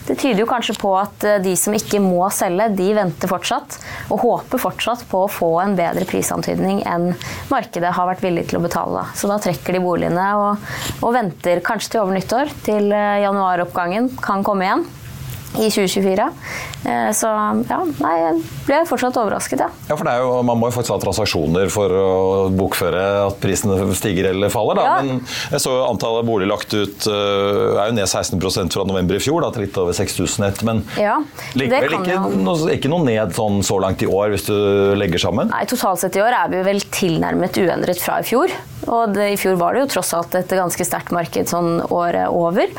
Det 0.08 0.16
tyder 0.16 0.40
jo 0.40 0.48
kanskje 0.48 0.72
på 0.80 0.90
at 0.96 1.24
eh, 1.28 1.40
de 1.44 1.52
som 1.60 1.74
ikke 1.76 2.00
må 2.00 2.22
selge, 2.32 2.70
de 2.78 2.86
venter 2.96 3.28
fortsatt. 3.28 3.76
Og 4.08 4.22
håper 4.22 4.62
fortsatt 4.62 5.04
på 5.10 5.26
å 5.26 5.30
få 5.30 5.50
en 5.60 5.76
bedre 5.76 6.08
prisantydning 6.08 6.80
enn 6.88 7.10
markedet 7.52 7.92
har 7.92 8.08
vært 8.08 8.24
villig 8.24 8.46
til 8.48 8.60
å 8.60 8.64
betale. 8.64 9.04
Så 9.18 9.28
da 9.28 9.36
trekker 9.42 9.76
de 9.76 9.84
boligene 9.84 10.30
og, 10.40 10.70
og 11.02 11.12
venter 11.16 11.60
kanskje 11.64 11.92
til 11.92 12.06
over 12.06 12.16
nyttår, 12.16 12.54
til 12.64 12.88
eh, 12.88 13.20
januaroppgangen 13.26 14.14
kan 14.24 14.46
komme 14.46 14.64
igjen 14.64 14.88
i 15.56 15.70
2024. 15.70 16.28
Eh, 16.84 17.10
så 17.16 17.28
ja, 17.68 17.78
nei, 18.02 18.14
jeg 18.20 18.34
ble 18.66 18.80
fortsatt 18.88 19.16
overrasket, 19.18 19.62
ja. 19.64 19.68
ja 19.88 19.96
for 19.96 20.06
det 20.06 20.14
er 20.14 20.22
jo, 20.22 20.34
Man 20.46 20.60
må 20.60 20.68
jo 20.68 20.76
faktisk 20.76 20.94
ha 20.94 20.98
transaksjoner 21.02 21.72
for 21.72 21.94
å 21.94 22.10
bokføre 22.54 23.04
at 23.24 23.38
prisene 23.42 23.78
stiger 23.98 24.30
eller 24.32 24.52
faller. 24.52 24.78
Da. 24.78 24.86
Ja. 24.86 24.96
Men 25.02 25.22
jeg 25.54 25.62
så 25.64 25.74
antallet 25.86 26.28
boliger 26.28 26.52
lagt 26.52 26.74
ut 26.76 27.08
eh, 27.08 27.80
er 27.80 27.90
jo 27.90 27.96
ned 27.96 28.06
16% 28.06 28.76
fra 28.76 28.86
november 28.88 29.18
i 29.18 29.22
fjor, 29.22 29.40
da, 29.44 29.52
til 29.54 29.66
litt 29.66 29.80
over 29.80 29.96
6000 29.96 30.48
etter, 30.50 30.68
Men 30.68 30.84
ja, 31.00 31.18
likevel 31.58 31.98
ikke, 32.00 32.18
noe, 32.36 32.72
ikke 32.76 32.92
noe 32.92 33.08
ned 33.08 33.36
sånn 33.36 33.62
så 33.66 33.80
langt 33.82 34.04
i 34.04 34.10
år, 34.10 34.32
hvis 34.34 34.48
du 34.50 34.56
legger 35.00 35.22
sammen? 35.28 35.52
Nei, 35.54 35.64
Totalt 35.68 36.02
sett 36.02 36.16
i 36.18 36.24
år 36.24 36.36
er 36.36 36.52
vi 36.52 36.64
vel 36.66 36.82
tilnærmet 36.92 37.56
uendret 37.60 38.00
fra 38.02 38.20
i 38.22 38.26
fjor. 38.26 38.52
Og 38.88 39.14
det, 39.14 39.32
i 39.34 39.40
fjor 39.40 39.58
var 39.60 39.74
det 39.74 39.84
jo 39.84 39.92
tross 39.96 40.14
alt 40.16 40.36
et 40.38 40.52
ganske 40.54 40.84
sterkt 40.86 41.12
marked 41.14 41.50
sånn 41.50 41.80
året 41.88 42.28
over. 42.32 42.70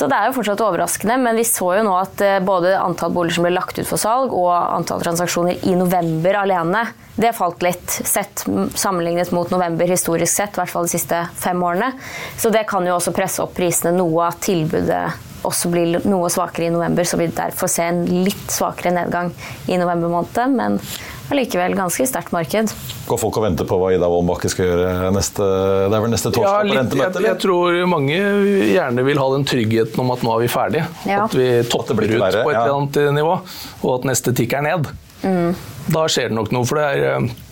Så 0.00 0.06
det 0.08 0.16
er 0.16 0.30
jo 0.30 0.36
fortsatt 0.38 0.62
overraskende, 0.64 1.18
men 1.20 1.36
vi 1.36 1.42
så 1.44 1.74
jo 1.76 1.80
nå 1.84 1.92
at 2.00 2.22
eh, 2.24 2.38
både 2.40 2.70
antall 2.80 3.12
boliger 3.12 3.36
som 3.36 3.44
ble 3.44 3.50
lagt 3.52 3.76
ut 3.76 3.84
for 3.84 4.00
salg, 4.00 4.32
og 4.32 4.48
antall 4.48 5.02
transaksjoner 5.04 5.60
i 5.68 5.74
november 5.76 6.38
alene, 6.40 6.86
det 7.20 7.34
falt 7.36 7.60
litt 7.60 7.98
sett 8.08 8.46
sammenlignet 8.80 9.28
mot 9.36 9.52
november 9.52 9.92
historisk 9.92 10.32
sett, 10.32 10.56
i 10.56 10.62
hvert 10.62 10.72
fall 10.72 10.88
de 10.88 10.94
siste 10.94 11.18
fem 11.36 11.60
årene. 11.60 11.90
Så 12.40 12.48
det 12.48 12.64
kan 12.70 12.88
jo 12.88 12.94
også 12.96 13.12
presse 13.12 13.44
opp 13.44 13.52
prisene 13.58 13.92
noe, 13.98 14.30
at 14.30 14.40
tilbudet 14.46 15.02
også 15.44 15.68
blir 15.72 16.00
noe 16.08 16.32
svakere 16.32 16.70
i 16.70 16.72
november, 16.72 17.04
så 17.04 17.20
vi 17.20 17.28
derfor 17.36 17.68
ser 17.68 17.92
en 17.92 18.24
litt 18.24 18.48
svakere 18.48 18.94
nedgang 18.96 19.34
i 19.68 19.76
november 19.76 20.16
måned. 20.16 20.56
Men 20.56 20.80
allikevel 21.30 21.74
ganske 21.78 22.06
sterkt 22.08 22.32
marked. 22.34 22.72
Går 23.08 23.20
folk 23.20 23.38
og 23.40 23.44
venter 23.46 23.68
på 23.68 23.78
hva 23.80 23.92
Ida 23.94 24.08
Wolden 24.10 24.52
skal 24.52 24.66
gjøre 24.70 25.10
neste, 25.14 25.46
det 25.90 25.98
er 25.98 26.04
vel 26.04 26.14
neste 26.14 26.32
torsdag 26.34 26.46
Ja, 26.46 26.56
på 26.60 26.68
litt, 26.68 26.74
jeg, 26.74 26.84
rentemøtet? 26.84 27.26
jeg 27.28 27.40
tror 27.44 27.78
mange 27.90 28.18
gjerne 28.70 29.04
vil 29.06 29.22
ha 29.22 29.28
den 29.36 29.46
tryggheten 29.50 30.02
om 30.04 30.14
at 30.14 30.24
nå 30.26 30.34
er 30.36 30.44
vi 30.44 30.50
ferdige. 30.52 30.88
Ja. 31.08 31.24
At 31.26 31.36
vi 31.38 31.50
topper 31.70 32.02
ut 32.04 32.16
verre, 32.16 32.42
på 32.46 32.52
et 32.52 32.58
ja. 32.58 32.64
eller 32.64 32.80
annet 32.80 33.14
nivå, 33.20 33.36
og 33.82 33.92
at 33.98 34.10
neste 34.10 34.34
tikk 34.36 34.58
er 34.58 34.66
ned. 34.66 34.90
Mm. 35.22 35.54
Da 35.90 36.06
skjer 36.10 36.30
det 36.30 36.36
nok 36.38 36.52
noe. 36.54 36.66
For 36.68 36.80
det 36.80 36.86
er, 36.88 37.06
eh, 37.16 37.49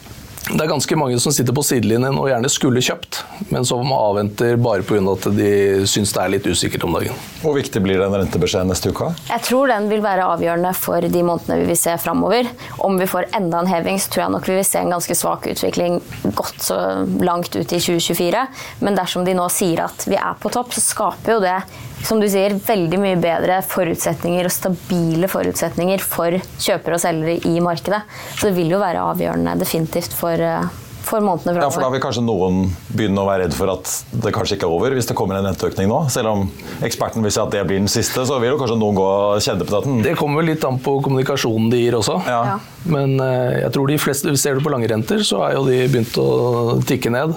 det 0.48 0.62
er 0.64 0.70
ganske 0.70 0.96
mange 0.96 1.18
som 1.20 1.32
sitter 1.34 1.52
på 1.52 1.62
sidelinjen 1.66 2.16
og 2.16 2.30
gjerne 2.30 2.48
skulle 2.48 2.80
kjøpt, 2.84 3.20
men 3.52 3.66
som 3.68 3.90
avventer 3.92 4.56
bare 4.60 4.84
pga. 4.86 5.02
at 5.12 5.26
de 5.36 5.50
syns 5.88 6.14
det 6.14 6.22
er 6.22 6.32
litt 6.32 6.46
usikkert 6.48 6.86
om 6.88 6.96
dagen. 6.96 7.18
Hvor 7.42 7.56
viktig 7.58 7.82
blir 7.84 8.00
den 8.00 8.14
rentebeskjeden 8.16 8.70
neste 8.72 8.92
uke? 8.94 9.10
Jeg 9.28 9.44
tror 9.44 9.68
den 9.68 9.90
vil 9.90 10.00
være 10.04 10.24
avgjørende 10.24 10.72
for 10.78 11.04
de 11.04 11.24
månedene 11.26 11.60
vi 11.60 11.68
vil 11.68 11.80
se 11.80 11.98
framover. 12.00 12.48
Om 12.78 12.96
vi 13.00 13.10
får 13.10 13.28
enda 13.36 13.60
en 13.60 13.68
heving, 13.68 14.00
så 14.00 14.14
tror 14.14 14.24
jeg 14.24 14.34
nok 14.38 14.48
vi 14.48 14.56
vil 14.56 14.68
se 14.70 14.80
en 14.80 14.96
ganske 14.96 15.18
svak 15.20 15.50
utvikling 15.52 16.00
godt 16.38 16.64
så 16.64 16.78
langt 17.20 17.52
ut 17.52 17.66
i 17.68 17.82
2024. 17.82 18.46
Men 18.80 18.96
dersom 18.96 19.28
de 19.28 19.36
nå 19.36 19.50
sier 19.52 19.84
at 19.84 20.08
vi 20.08 20.16
er 20.16 20.40
på 20.40 20.52
topp, 20.54 20.72
så 20.72 20.84
skaper 20.84 21.36
jo 21.36 21.44
det 21.44 21.58
som 22.06 22.20
du 22.20 22.28
sier, 22.30 22.54
veldig 22.64 22.98
mye 23.02 23.20
bedre 23.20 23.60
forutsetninger 23.66 24.48
og 24.48 24.54
stabile 24.54 25.30
forutsetninger 25.30 26.02
for 26.04 26.38
kjøpere 26.60 26.98
og 26.98 27.02
selgere 27.02 27.38
i 27.48 27.62
markedet. 27.64 28.02
Så 28.36 28.48
det 28.48 28.58
vil 28.58 28.74
jo 28.74 28.82
være 28.82 29.02
avgjørende 29.12 29.56
definitivt 29.60 30.14
for, 30.16 30.32
eh, 30.32 30.68
for 31.08 31.24
månedene 31.24 31.62
Ja, 31.62 31.70
for 31.70 31.80
Da 31.80 31.88
vil 31.88 32.00
kanskje 32.00 32.22
noen 32.22 32.70
begynne 32.92 33.22
å 33.22 33.26
være 33.26 33.46
redd 33.46 33.54
for 33.54 33.70
at 33.72 34.04
det 34.12 34.32
kanskje 34.34 34.58
ikke 34.58 34.68
er 34.68 34.74
over 34.76 34.90
hvis 34.90 35.08
det 35.08 35.16
kommer 35.16 35.38
en 35.38 35.48
renteøkning 35.48 35.88
nå. 35.88 36.10
Selv 36.10 36.28
om 36.28 36.50
eksperten 36.84 37.22
vil 37.22 37.32
si 37.32 37.40
at 37.40 37.50
det 37.50 37.66
blir 37.66 37.78
den 37.78 37.88
siste, 37.88 38.26
så 38.28 38.38
vil 38.38 38.50
jo 38.52 38.58
kanskje 38.58 38.78
noen 38.78 38.94
gå 38.94 39.08
og 39.08 39.40
kjenne 39.40 39.64
på 39.64 39.72
det? 39.72 40.04
Det 40.04 40.16
kommer 40.20 40.44
litt 40.44 40.64
an 40.64 40.78
på 40.78 41.00
kommunikasjonen 41.02 41.70
de 41.70 41.80
gir 41.80 41.96
også. 41.96 42.20
Ja. 42.26 42.44
Ja. 42.44 42.58
Men 42.84 43.18
eh, 43.20 43.62
jeg 43.64 43.72
tror 43.72 43.88
de 43.88 43.98
fleste, 43.98 44.36
ser 44.36 44.54
du 44.54 44.60
på 44.60 44.70
lange 44.70 44.88
renter, 44.88 45.24
så 45.24 45.48
er 45.48 45.54
jo 45.56 45.64
de 45.64 45.80
begynt 45.88 46.16
å 46.20 46.78
tikke 46.84 47.10
ned. 47.10 47.34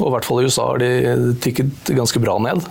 Og 0.00 0.06
i 0.08 0.14
hvert 0.16 0.24
fall 0.26 0.42
i 0.42 0.50
USA 0.50 0.66
har 0.72 0.82
de 0.82 1.34
tikket 1.40 1.94
ganske 1.94 2.20
bra 2.20 2.38
ned. 2.42 2.66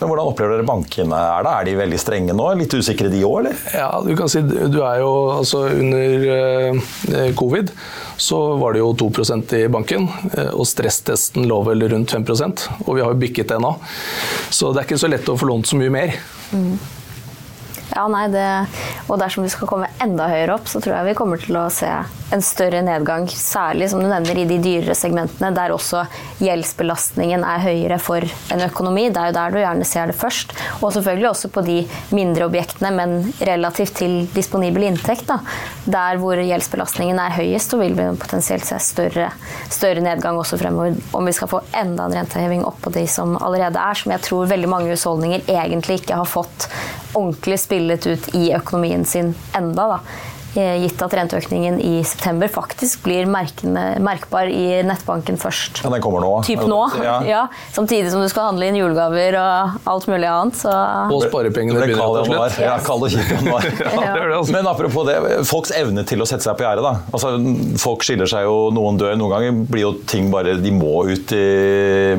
Men 0.00 0.08
hvordan 0.08 0.30
opplever 0.30 0.56
dere 0.56 0.66
bankene 0.68 1.16
er 1.36 1.44
det? 1.44 1.50
Er 1.52 1.66
de 1.68 1.74
veldig 1.80 1.98
strenge 2.00 2.36
nå? 2.36 2.46
Litt 2.56 2.76
usikre 2.76 3.10
de 3.12 3.20
òg, 3.26 3.42
eller? 3.42 3.58
Ja, 3.76 3.90
du 4.04 4.14
kan 4.16 4.30
si 4.32 4.40
du 4.42 4.78
er 4.80 5.02
jo 5.02 5.10
altså 5.34 5.66
under 5.68 6.30
eh, 6.36 7.34
covid 7.36 7.72
så 8.20 8.38
var 8.60 8.74
det 8.74 8.82
jo 8.82 8.92
2% 9.00 9.54
i 9.56 9.66
banken, 9.72 10.08
eh, 10.34 10.52
og 10.52 10.68
stresstesten 10.68 11.48
lå 11.48 11.60
vel 11.68 11.86
rundt 11.92 12.12
5% 12.12 12.66
og 12.86 12.94
vi 12.96 13.04
har 13.04 13.12
jo 13.12 13.20
bikket 13.20 13.52
det 13.52 13.60
nå. 13.62 13.74
Så 14.52 14.72
det 14.72 14.82
er 14.82 14.88
ikke 14.88 15.00
så 15.04 15.10
lett 15.12 15.28
å 15.28 15.36
få 15.40 15.48
lånt 15.48 15.68
så 15.70 15.80
mye 15.80 15.92
mer. 15.92 16.16
Ja, 17.90 18.06
nei, 18.08 18.26
det, 18.30 18.46
og 19.08 19.18
dersom 19.20 19.44
vi 19.44 19.52
skal 19.52 19.68
komme 19.70 19.90
enda 20.02 20.28
høyere 20.30 20.56
opp, 20.56 20.68
så 20.70 20.82
tror 20.82 20.96
jeg 20.98 21.10
vi 21.10 21.18
kommer 21.18 21.40
til 21.42 21.58
å 21.58 21.66
se 21.74 21.90
en 22.34 22.42
større 22.42 22.82
nedgang. 22.86 23.26
Særlig 23.28 23.90
som 23.90 24.02
du 24.02 24.08
nevner 24.10 24.38
i 24.38 24.46
de 24.48 24.58
dyrere 24.62 24.94
segmentene, 24.98 25.50
der 25.56 25.74
også 25.74 26.04
gjeldsbelastningen 26.40 27.44
er 27.46 27.64
høyere 27.64 27.98
for 28.02 28.24
en 28.54 28.64
økonomi. 28.66 29.08
Det 29.10 29.20
er 29.20 29.30
jo 29.30 29.36
der 29.38 29.54
du 29.54 29.60
gjerne 29.60 29.88
ser 29.88 30.10
det 30.10 30.18
først. 30.18 30.54
Og 30.80 30.92
selvfølgelig 30.94 31.30
også 31.30 31.50
på 31.52 31.64
de 31.66 31.78
mindre 32.16 32.46
objektene, 32.46 32.92
men 32.94 33.16
relativt 33.40 33.96
til 34.00 34.16
disponibel 34.34 34.86
inntekt. 34.88 35.26
Da. 35.30 35.40
Der 35.90 36.20
hvor 36.22 36.40
gjeldsbelastningen 36.40 37.18
er 37.22 37.36
høyest, 37.36 37.74
så 37.74 37.80
vil 37.80 37.96
vi 37.98 38.08
potensielt 38.20 38.66
se 38.68 38.78
større, 38.82 39.30
større 39.70 40.04
nedgang 40.04 40.38
også 40.40 40.58
fremover. 40.60 40.98
Om 41.16 41.30
vi 41.30 41.36
skal 41.36 41.50
få 41.50 41.64
enda 41.76 42.06
en 42.06 42.18
renteheving 42.20 42.64
oppå 42.68 42.92
de 42.94 43.06
som 43.10 43.36
allerede 43.40 43.80
er, 43.80 43.98
som 43.98 44.14
jeg 44.14 44.26
tror 44.26 44.50
veldig 44.50 44.70
mange 44.70 44.90
husholdninger 44.94 45.48
egentlig 45.50 46.00
ikke 46.00 46.18
har 46.20 46.28
fått 46.28 46.70
ordentlig 47.14 47.58
spillet 47.58 48.06
ut 48.06 48.34
i 48.38 48.50
økonomien 48.54 49.04
sin 49.04 49.34
enda. 49.56 49.96
da. 49.96 50.28
Eh, 50.58 50.80
Gitt 50.82 50.98
at 51.04 51.12
renteøkningen 51.14 51.76
i 51.78 52.00
september 52.02 52.48
faktisk 52.50 53.04
blir 53.04 53.26
merkende, 53.30 53.84
merkbar 54.02 54.48
i 54.50 54.80
nettbanken 54.82 55.36
først. 55.38 55.82
Ja, 55.84 55.90
den 55.94 56.02
kommer 56.02 56.24
nå. 56.24 56.30
Typ 56.42 56.64
nå, 56.66 56.80
Ja. 57.04 57.20
ja. 57.34 57.42
Samtidig 57.72 58.10
som 58.10 58.20
du 58.24 58.28
skal 58.32 58.48
handle 58.48 58.66
inn 58.66 58.74
julegaver 58.80 59.36
og 59.38 59.78
alt 59.92 60.08
mulig 60.10 60.26
annet. 60.26 60.58
Så 60.58 60.72
Og 60.74 61.22
sparepengene 61.28 61.78
Det 61.78 61.86
begynner 61.92 62.02
å 62.02 62.16
ta 62.18 62.48
slutt. 62.48 62.58
Ja, 62.64 62.74
kald 62.82 63.06
og 63.06 63.14
kjip 63.14 63.30
januar. 63.36 63.68
Ja, 63.70 63.92
det 64.16 64.26
det, 64.26 64.36
altså. 64.40 64.52
Men 64.58 64.66
apropos 64.72 65.06
det, 65.06 65.16
folks 65.46 65.70
evne 65.76 66.02
til 66.10 66.20
å 66.24 66.26
sette 66.26 66.42
seg 66.48 66.58
på 66.58 66.66
gjerdet. 66.66 66.82
da. 66.82 66.94
Altså, 67.14 67.34
folk 67.78 68.02
skiller 68.06 68.26
seg 68.30 68.48
jo, 68.48 68.58
noen 68.74 68.98
dør. 68.98 69.14
Noen 69.20 69.36
ganger 69.36 69.62
blir 69.70 69.86
jo 69.86 69.92
ting 70.10 70.32
bare 70.34 70.56
De 70.60 70.74
må 70.74 71.04
ut 71.06 71.30
i 71.36 71.46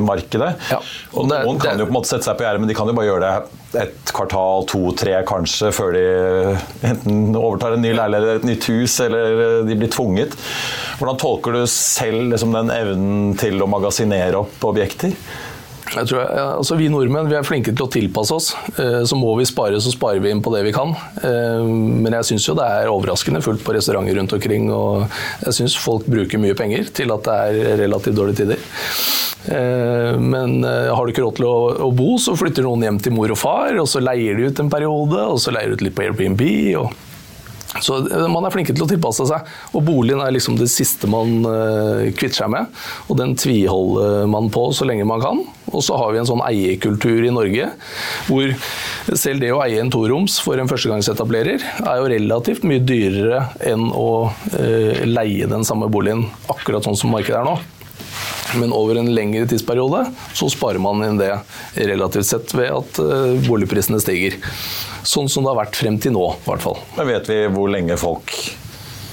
markedet. 0.00 0.54
Ja. 0.72 0.80
Og 1.12 1.28
Det 1.28 1.36
er- 1.38 1.44
noen 1.50 1.60
kan 1.60 1.76
jo 1.78 1.84
på 1.84 1.92
en 1.92 1.98
måte 2.00 2.08
sette 2.08 2.24
seg 2.24 2.38
på 2.40 2.46
gjerdet, 2.48 2.60
men 2.64 2.68
de 2.72 2.74
kan 2.80 2.88
jo 2.88 2.96
bare 2.96 3.10
gjøre 3.12 3.20
det 3.28 3.58
et 3.80 4.12
kvartal, 4.12 4.66
to, 4.70 4.80
tre 4.98 5.14
kanskje, 5.28 5.70
før 5.74 5.94
de 5.96 6.04
enten 6.88 7.36
overtar 7.38 7.76
en 7.76 7.84
ny 7.84 7.92
leilighet 7.94 8.22
eller 8.22 8.40
et 8.40 8.48
nytt 8.48 8.68
hus, 8.72 8.98
eller 9.04 9.62
de 9.68 9.78
blir 9.78 9.92
tvunget. 9.92 10.36
Hvordan 10.98 11.20
tolker 11.22 11.56
du 11.56 11.62
selv 11.70 12.32
liksom, 12.34 12.52
den 12.56 12.72
evnen 12.74 13.32
til 13.40 13.62
å 13.62 13.70
magasinere 13.70 14.42
opp 14.44 14.68
objekter? 14.72 15.16
Jeg 15.92 16.08
tror, 16.08 16.22
ja, 16.24 16.44
altså 16.56 16.76
Vi 16.78 16.86
nordmenn 16.88 17.28
vi 17.28 17.36
er 17.36 17.44
flinke 17.44 17.74
til 17.76 17.84
å 17.84 17.90
tilpasse 17.92 18.32
oss. 18.36 18.46
Eh, 18.80 19.02
Så 19.08 19.18
må 19.18 19.34
vi 19.38 19.44
spare, 19.48 19.80
så 19.82 19.92
sparer 19.92 20.22
vi 20.24 20.30
inn 20.32 20.40
på 20.44 20.52
det 20.54 20.62
vi 20.64 20.72
kan. 20.72 20.94
Eh, 21.20 21.64
Men 21.66 22.12
jeg 22.16 22.30
syns 22.30 22.46
det 22.56 22.64
er 22.64 22.88
overraskende 22.92 23.42
fullt 23.44 23.64
på 23.64 23.74
restauranter 23.76 24.16
rundt 24.16 24.32
omkring. 24.32 24.70
Og 24.72 25.04
jeg 25.44 25.58
syns 25.60 25.76
folk 25.76 26.06
bruker 26.08 26.40
mye 26.40 26.56
penger 26.56 26.88
til 26.94 27.12
at 27.12 27.28
det 27.28 27.36
er 27.36 27.76
relativt 27.84 28.16
dårlige 28.16 28.40
tider. 28.42 28.58
Eh, 29.52 30.16
Men 30.18 30.62
har 30.64 31.04
du 31.04 31.12
ikke 31.12 31.26
råd 31.26 31.36
til 31.36 31.46
å 31.46 31.92
bo, 31.94 32.16
så 32.16 32.36
flytter 32.38 32.64
noen 32.64 32.82
hjem 32.88 33.02
til 33.02 33.12
mor 33.12 33.30
og 33.30 33.38
far, 33.38 33.76
og 33.76 33.88
så 33.90 34.00
leier 34.00 34.36
de 34.36 34.48
ut 34.48 34.60
en 34.60 34.70
periode, 34.70 35.18
og 35.28 35.38
så 35.38 35.52
leier 35.52 35.68
de 35.68 35.74
ut 35.74 35.82
litt 35.82 35.94
på 35.96 36.08
Airbnb. 36.08 36.42
og 36.80 36.92
så 37.80 38.02
eh, 38.04 38.28
Man 38.28 38.44
er 38.44 38.52
flinke 38.54 38.74
til 38.76 38.84
å 38.84 38.90
tilpasse 38.90 39.26
seg, 39.28 39.48
og 39.72 39.84
boligen 39.86 40.20
er 40.24 40.34
liksom 40.34 40.58
det 40.60 40.68
siste 40.72 41.08
man 41.10 41.40
uh, 41.46 42.04
kvitter 42.12 42.42
seg 42.42 42.52
med. 42.52 42.68
Og 43.08 43.18
den 43.20 43.34
tviholder 43.38 44.28
man 44.30 44.50
på 44.52 44.68
så 44.76 44.86
lenge 44.88 45.06
man 45.08 45.22
kan. 45.22 45.42
Og 45.72 45.80
så 45.84 45.96
har 45.96 46.12
vi 46.12 46.20
en 46.20 46.28
sånn 46.28 46.42
eierkultur 46.44 47.24
i 47.24 47.32
Norge 47.32 47.70
hvor 48.26 48.50
selv 49.18 49.42
det 49.42 49.52
å 49.54 49.60
eie 49.64 49.80
en 49.80 49.90
toroms 49.92 50.36
for 50.42 50.60
en 50.60 50.68
førstegangsetablerer 50.70 51.64
er 51.80 52.00
jo 52.00 52.10
relativt 52.12 52.66
mye 52.68 52.82
dyrere 52.84 53.44
enn 53.70 53.88
å 53.94 54.10
eh, 54.58 55.04
leie 55.08 55.48
den 55.50 55.64
samme 55.66 55.88
boligen, 55.92 56.26
akkurat 56.52 56.84
sånn 56.86 56.98
som 56.98 57.14
markedet 57.14 57.40
er 57.40 57.48
nå. 57.48 57.56
Men 58.60 58.74
over 58.76 59.00
en 59.00 59.12
lengre 59.14 59.46
tidsperiode 59.48 60.04
så 60.36 60.48
sparer 60.52 60.82
man 60.82 61.02
inn 61.06 61.20
det 61.20 61.32
relativt 61.88 62.28
sett 62.28 62.54
ved 62.56 62.72
at 62.72 63.00
eh, 63.02 63.38
boligprisene 63.46 64.00
stiger. 64.02 64.36
Sånn 65.02 65.30
som 65.32 65.44
det 65.44 65.52
har 65.52 65.62
vært 65.64 65.78
frem 65.78 65.96
til 66.02 66.14
nå, 66.14 66.26
i 66.36 66.48
hvert 66.48 66.64
fall. 66.64 66.78
Men 66.98 67.08
vet 67.10 67.30
vi 67.32 67.38
hvor 67.54 67.72
lenge 67.72 67.98
folk 68.00 68.36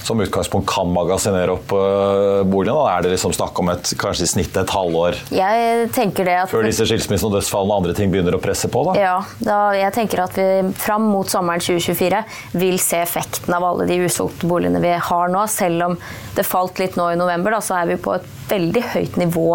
som 0.06 0.20
utgangspunkt 0.22 0.68
kan 0.70 0.90
magasinere 0.94 1.54
opp 1.56 1.74
øh, 1.76 2.42
boligen? 2.48 2.76
Da 2.76 2.96
er 2.96 3.06
det 3.06 3.14
liksom 3.14 3.34
snakk 3.36 3.58
om 3.62 3.72
et, 3.72 3.92
kanskje 4.00 4.26
i 4.26 4.32
snitt 4.34 4.56
et 4.60 4.74
halvår 4.74 5.18
jeg 5.30 5.88
tenker 5.94 6.26
det 6.26 6.36
at 6.42 6.50
før 6.50 6.64
disse 6.66 6.84
skilsmissene 6.88 7.30
og 7.30 7.36
dødsfallene 7.38 7.74
og 7.74 7.82
andre 7.82 7.94
ting 7.96 8.12
begynner 8.12 8.36
å 8.36 8.42
presse 8.42 8.70
på? 8.72 8.82
da? 8.88 8.94
Ja, 8.98 9.16
da, 9.42 9.58
jeg 9.78 9.94
tenker 9.96 10.24
at 10.24 10.36
vi 10.38 10.48
fram 10.80 11.08
mot 11.10 11.30
sommeren 11.30 11.62
2024 11.62 12.22
vil 12.60 12.80
se 12.82 13.00
effekten 13.04 13.54
av 13.56 13.66
alle 13.66 13.86
de 13.90 14.00
usolgte 14.04 14.48
boligene 14.50 14.82
vi 14.82 14.92
har 15.10 15.32
nå. 15.32 15.44
Selv 15.50 15.86
om 15.88 15.96
det 16.36 16.46
falt 16.48 16.80
litt 16.82 16.98
nå 17.00 17.10
i 17.12 17.18
november, 17.20 17.56
da, 17.56 17.62
så 17.64 17.78
er 17.80 17.92
vi 17.92 18.00
på 18.00 18.16
et 18.16 18.28
veldig 18.50 18.82
høyt 18.94 19.16
nivå 19.20 19.46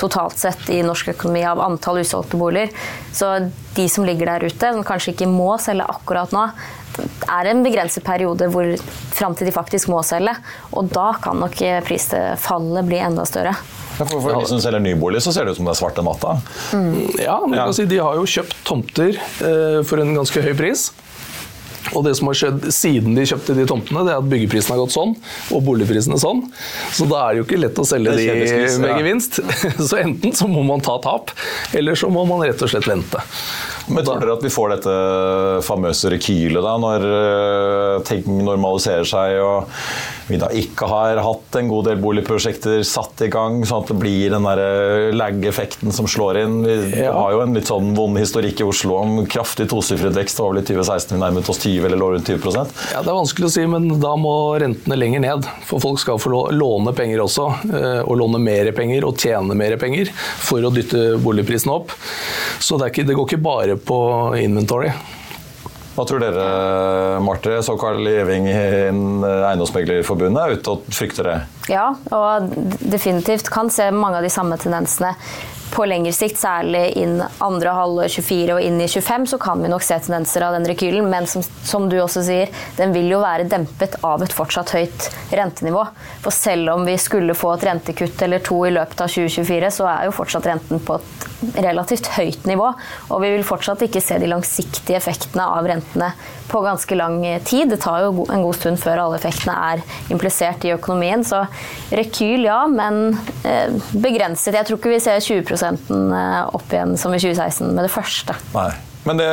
totalt 0.00 0.38
sett 0.38 0.68
i 0.70 0.80
norsk 0.86 1.14
økonomi 1.16 1.42
av 1.48 1.62
antall 1.64 2.00
usolgte 2.04 2.38
boliger. 2.38 2.70
Så 3.14 3.32
de 3.74 3.88
som 3.90 4.06
ligger 4.06 4.30
der 4.30 4.46
ute, 4.46 4.72
som 4.72 4.86
kanskje 4.86 5.14
ikke 5.14 5.30
må 5.30 5.54
selge 5.62 5.88
akkurat 5.90 6.34
nå, 6.34 6.48
er 7.00 7.50
en 7.50 7.62
begrenset 7.64 8.04
periode 8.06 8.48
hvor 8.52 8.68
fram 9.14 9.34
til 9.38 9.48
de 9.48 9.54
faktisk 9.54 9.88
må 9.92 10.02
selge. 10.06 10.34
Og 10.74 10.90
da 10.94 11.12
kan 11.22 11.40
nok 11.42 11.56
prisfallet 11.86 12.88
bli 12.88 13.00
enda 13.02 13.24
større. 13.28 13.54
Ja, 13.94 14.02
For, 14.08 14.18
for 14.18 14.34
de 14.34 14.46
som 14.50 14.58
selger 14.62 14.82
nybolig, 14.82 15.20
så 15.22 15.30
ser 15.34 15.46
det 15.46 15.54
ut 15.54 15.60
som 15.60 15.68
det 15.68 15.76
er 15.76 15.78
svarte 15.78 16.02
natta. 16.02 16.36
Ja, 17.22 17.38
men 17.46 17.58
Ja. 17.60 17.68
si, 17.72 17.84
De 17.86 18.00
har 18.02 18.16
jo 18.18 18.24
kjøpt 18.26 18.56
tomter 18.66 19.14
eh, 19.14 19.82
for 19.86 20.02
en 20.02 20.14
ganske 20.16 20.42
høy 20.42 20.54
pris. 20.58 20.88
Og 21.92 22.00
det 22.06 22.14
som 22.16 22.30
har 22.30 22.34
skjedd 22.38 22.62
siden 22.72 23.14
de 23.14 23.26
kjøpte 23.28 23.54
de 23.54 23.66
tomtene, 23.68 24.02
det 24.06 24.14
er 24.14 24.22
at 24.22 24.28
byggeprisen 24.30 24.72
har 24.72 24.80
gått 24.80 24.94
sånn, 24.94 25.12
og 25.52 25.62
boligprisene 25.66 26.16
sånn. 26.18 26.40
Så 26.96 27.04
da 27.10 27.26
er 27.28 27.34
det 27.36 27.42
jo 27.42 27.44
ikke 27.44 27.60
lett 27.60 27.78
å 27.78 27.84
selge 27.86 28.14
de 28.16 28.24
med 28.80 28.94
gevinst. 28.98 29.38
ja. 29.44 29.70
Så 29.90 30.00
enten 30.00 30.32
så 30.34 30.48
må 30.50 30.64
man 30.66 30.80
ta 30.84 30.96
tap, 31.04 31.30
eller 31.76 31.94
så 31.98 32.08
må 32.10 32.24
man 32.26 32.40
rett 32.46 32.62
og 32.64 32.72
slett 32.72 32.88
vente. 32.88 33.20
Men 33.86 34.04
tror 34.04 34.22
dere 34.22 34.36
at 34.38 34.44
vi 34.44 34.52
får 34.52 34.70
dette 34.76 34.92
famøse 35.66 36.12
rekylet 36.12 36.64
da, 36.64 36.74
når 36.80 37.04
øh, 37.08 37.96
ting 38.08 38.28
normaliserer 38.46 39.04
seg 39.08 39.40
og 39.44 39.68
vi 40.28 40.38
da 40.40 40.48
ikke 40.56 40.86
har 40.88 41.18
hatt 41.20 41.56
en 41.60 41.68
god 41.68 41.84
del 41.90 41.98
boligprosjekter 42.00 42.80
satt 42.88 43.20
i 43.26 43.28
gang, 43.32 43.58
sånn 43.68 43.82
at 43.84 43.90
det 43.92 43.96
blir 44.00 44.30
den 44.32 44.46
øh, 44.48 45.10
lag-effekten 45.12 45.92
som 45.92 46.06
slår 46.08 46.38
inn? 46.44 46.54
Vi 46.64 47.02
Ja. 47.04 47.12
har 47.12 47.32
jo 47.34 47.40
en 47.44 47.52
litt 47.54 47.68
sånn 47.68 47.92
vond 47.96 48.16
historikk 48.18 48.60
i 48.60 48.64
Oslo 48.68 48.96
om 49.02 49.26
kraftig 49.26 49.68
tosifret 49.68 50.14
vekst. 50.16 50.36
Det 50.38 50.42
var 50.46 50.54
vel 50.54 50.62
i 50.62 50.66
2016 50.66 51.14
vi 51.16 51.20
nærmet 51.20 51.50
oss 51.52 51.58
20 51.60 51.84
eller 51.88 52.00
lå 52.00 52.08
rundt 52.14 52.28
20% 52.30 52.72
Ja, 52.94 53.02
Det 53.02 53.10
er 53.12 53.18
vanskelig 53.20 53.48
å 53.50 53.52
si, 53.52 53.66
men 53.66 53.88
da 54.00 54.14
må 54.16 54.34
rentene 54.60 54.96
lenger 54.98 55.20
ned. 55.20 55.48
For 55.68 55.80
folk 55.82 55.98
skal 56.00 56.18
få 56.22 56.50
låne 56.52 56.94
penger 56.96 57.20
også, 57.24 57.48
eh, 57.74 58.00
og 58.04 58.16
låne 58.18 58.40
mer 58.40 58.72
penger 58.72 59.04
og 59.04 59.18
tjene 59.20 59.54
mer 59.54 59.76
penger 59.76 60.08
for 60.40 60.60
å 60.64 60.72
dytte 60.72 61.18
boligprisene 61.22 61.74
opp. 61.74 61.92
Så 62.60 62.78
det, 62.80 62.92
ikke, 62.92 63.06
det 63.06 63.14
går 63.18 63.28
ikke 63.28 63.42
bare 63.44 63.76
på 63.76 63.98
inventory. 64.40 64.92
Hva 65.94 66.02
tror 66.08 66.18
dere, 66.18 66.44
Marte? 67.22 67.60
Så 67.62 67.76
living 67.78 68.08
Eving 68.18 68.48
i 68.50 68.54
Eiendomsmeglerforbundet 69.50 70.42
er 70.42 70.56
ute 70.58 70.72
og 70.72 70.88
frykter 70.90 71.28
det? 71.28 71.36
Ja, 71.70 71.92
og 72.10 72.50
definitivt 72.82 73.50
kan 73.54 73.70
se 73.70 73.86
mange 73.94 74.18
av 74.18 74.26
de 74.26 74.32
samme 74.34 74.58
tendensene 74.58 75.14
på 75.74 75.84
lengre 75.88 76.12
sikt, 76.14 76.38
særlig 76.38 76.84
inn 77.00 77.18
andre 77.42 77.72
halvår 77.74 78.12
24 78.14 78.54
og 78.56 78.62
inn 78.62 78.78
i 78.82 78.86
25, 78.88 79.26
så 79.32 79.38
kan 79.42 79.62
vi 79.62 79.70
nok 79.72 79.82
se 79.84 79.98
tendenser 80.04 80.44
av 80.46 80.54
den 80.54 80.66
rekylen. 80.70 81.08
Men 81.10 81.26
som, 81.30 81.42
som, 81.66 81.88
du 81.90 81.96
også 82.00 82.22
sier, 82.26 82.52
den 82.78 82.94
vil 82.94 83.10
jo 83.10 83.20
være 83.22 83.48
dempet 83.50 83.98
av 84.06 84.22
et 84.24 84.34
fortsatt 84.34 84.74
høyt 84.76 85.08
rentenivå. 85.34 85.82
For 86.24 86.34
selv 86.34 86.76
om 86.76 86.86
vi 86.86 86.96
skulle 87.00 87.36
få 87.38 87.56
et 87.56 87.66
rentekutt 87.68 88.22
eller 88.26 88.44
to 88.44 88.60
i 88.68 88.72
løpet 88.74 89.02
av 89.04 89.10
2024, 89.10 89.72
så 89.80 89.90
er 89.90 90.08
jo 90.08 90.14
fortsatt 90.14 90.48
renten 90.50 90.82
på 90.84 90.98
et 91.00 91.58
relativt 91.64 92.12
høyt 92.14 92.46
nivå. 92.48 92.70
Og 93.10 93.24
vi 93.24 93.34
vil 93.34 93.46
fortsatt 93.46 93.82
ikke 93.86 94.02
se 94.04 94.20
de 94.22 94.30
langsiktige 94.30 94.98
effektene 95.00 95.46
av 95.58 95.66
rentene 95.68 96.12
på 96.48 96.60
ganske 96.60 96.94
lang 96.94 97.18
tid. 97.44 97.70
Det 97.72 97.80
tar 97.82 98.04
jo 98.04 98.26
en 98.30 98.44
god 98.44 98.58
stund 98.58 98.80
før 98.82 99.02
alle 99.04 99.18
effektene 99.18 99.54
er 99.72 99.82
implisert 100.12 100.64
i 100.66 100.74
økonomien. 100.74 101.24
Så 101.26 101.44
rekyl, 101.94 102.46
ja, 102.46 102.60
men 102.70 103.18
eh, 103.42 103.74
begrenset. 103.92 104.54
Jeg 104.54 104.68
tror 104.68 104.80
ikke 104.80 104.92
vi 104.92 105.02
ser 105.02 105.24
20 105.24 105.54
eh, 105.56 105.63
opp 106.54 106.72
igjen 106.72 106.96
som 107.00 107.14
i 107.14 107.20
2016 107.22 107.70
med 107.72 107.86
det 107.86 107.92
første. 107.94 108.36
Nei. 108.56 108.72
Men 109.04 109.18
det 109.20 109.28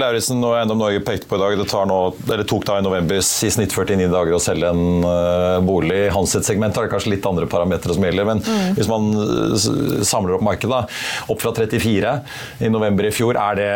Lauritzen 0.00 0.40
og 0.40 0.54
Eiendom 0.56 0.78
Norge 0.80 1.02
pekte 1.04 1.28
på 1.28 1.36
i 1.36 1.40
dag, 1.42 1.52
det, 1.60 1.66
nå, 1.90 1.98
tok 2.48 2.64
da 2.68 2.78
i 2.80 2.84
november 2.84 3.14
i 3.18 3.22
snitt 3.22 3.74
49 3.76 4.08
dager 4.08 4.32
å 4.32 4.40
selge 4.40 4.68
en 4.72 5.04
uh, 5.04 5.60
bolig. 5.64 6.06
I 6.06 6.10
hans 6.14 6.46
segment 6.46 6.76
er 6.76 6.82
det 6.86 6.92
kanskje 6.94 7.10
litt 7.12 7.26
andre 7.28 7.46
parametere 7.50 7.94
som 7.96 8.04
gjelder, 8.06 8.24
men 8.30 8.38
mm. 8.40 8.74
hvis 8.78 8.88
man 8.88 9.02
samler 10.08 10.34
opp 10.38 10.44
markedet, 10.46 10.82
opp 11.28 11.40
fra 11.42 11.52
34 11.56 12.20
i 12.64 12.68
november 12.72 13.04
i 13.10 13.12
fjor, 13.12 13.34
er 13.36 13.54
det 13.60 13.72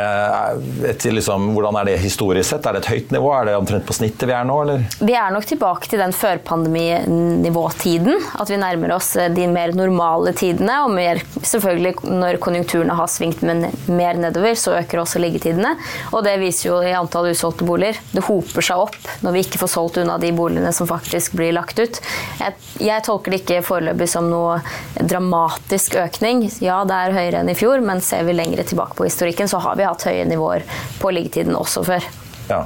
et, 0.95 1.05
liksom, 1.13 1.53
hvordan 1.59 1.75
er 1.83 1.87
det 1.91 2.05
historisk 2.07 2.49
sett? 2.55 2.65
Er 2.65 2.73
det 2.79 2.83
et 2.87 2.93
høyt 2.95 3.09
nivå? 3.13 3.29
Er 3.37 3.45
det 3.51 3.61
omtrent 3.61 3.87
på 3.89 3.97
snittet 3.99 4.29
vi 4.31 4.35
er 4.37 4.45
nå, 4.49 4.57
eller? 4.65 4.79
Vi 5.05 5.15
er 5.19 5.31
nok 5.35 5.47
tilbake 5.51 5.85
til 5.93 5.99
den 6.01 6.15
førpandeminivåtiden. 6.17 8.15
At 8.41 8.49
vi 8.49 8.57
nærmer 8.61 8.91
oss 8.97 9.11
eh, 9.21 9.33
de 9.35 9.45
mer 9.53 9.71
normale 9.77 10.33
tidene, 10.37 10.75
og 10.87 10.91
mer, 10.97 11.17
selvfølgelig 11.45 11.95
når 12.09 12.41
konjunkturene 12.45 12.95
har 12.97 13.09
svingt 13.13 13.41
mer 13.45 14.15
nedover, 14.17 14.55
så 14.57 14.79
øker 14.81 15.01
også 15.05 15.19
liggetiden 15.21 15.34
liggetidene. 15.35 15.75
Og 16.13 16.25
det 16.27 16.37
viser 16.43 16.71
jo 16.71 16.79
i 16.85 16.95
antall 16.97 17.31
usolgte 17.33 17.67
boliger. 17.67 17.99
Det 18.13 18.25
hoper 18.29 18.65
seg 18.65 18.85
opp 18.87 18.99
når 19.25 19.37
vi 19.37 19.45
ikke 19.45 19.61
får 19.65 19.73
solgt 19.75 20.01
unna 20.03 20.19
de 20.23 20.31
boligene 20.37 20.73
som 20.73 20.89
faktisk 20.91 21.37
blir 21.39 21.55
lagt 21.57 21.79
ut. 21.81 22.01
Jeg, 22.41 22.57
jeg 22.83 23.07
tolker 23.07 23.35
det 23.35 23.43
ikke 23.43 23.65
foreløpig 23.67 24.09
som 24.11 24.31
noe 24.31 24.61
dramatisk 25.01 25.99
økning. 26.01 26.47
Ja, 26.65 26.83
det 26.89 27.01
er 27.01 27.19
høyere 27.19 27.43
enn 27.43 27.53
i 27.53 27.59
fjor, 27.59 27.83
men 27.85 28.05
ser 28.05 28.27
vi 28.29 28.37
lengre 28.37 28.67
tilbake 28.67 28.97
på 28.99 29.09
historikken, 29.09 29.51
så 29.51 29.63
har 29.65 29.79
vi 29.81 29.89
hatt 29.89 30.07
høye 30.09 30.25
nivåer 30.31 30.65
på 31.01 31.13
liggetiden 31.15 31.57
også 31.59 31.85
før. 31.87 32.09
Ja. 32.49 32.65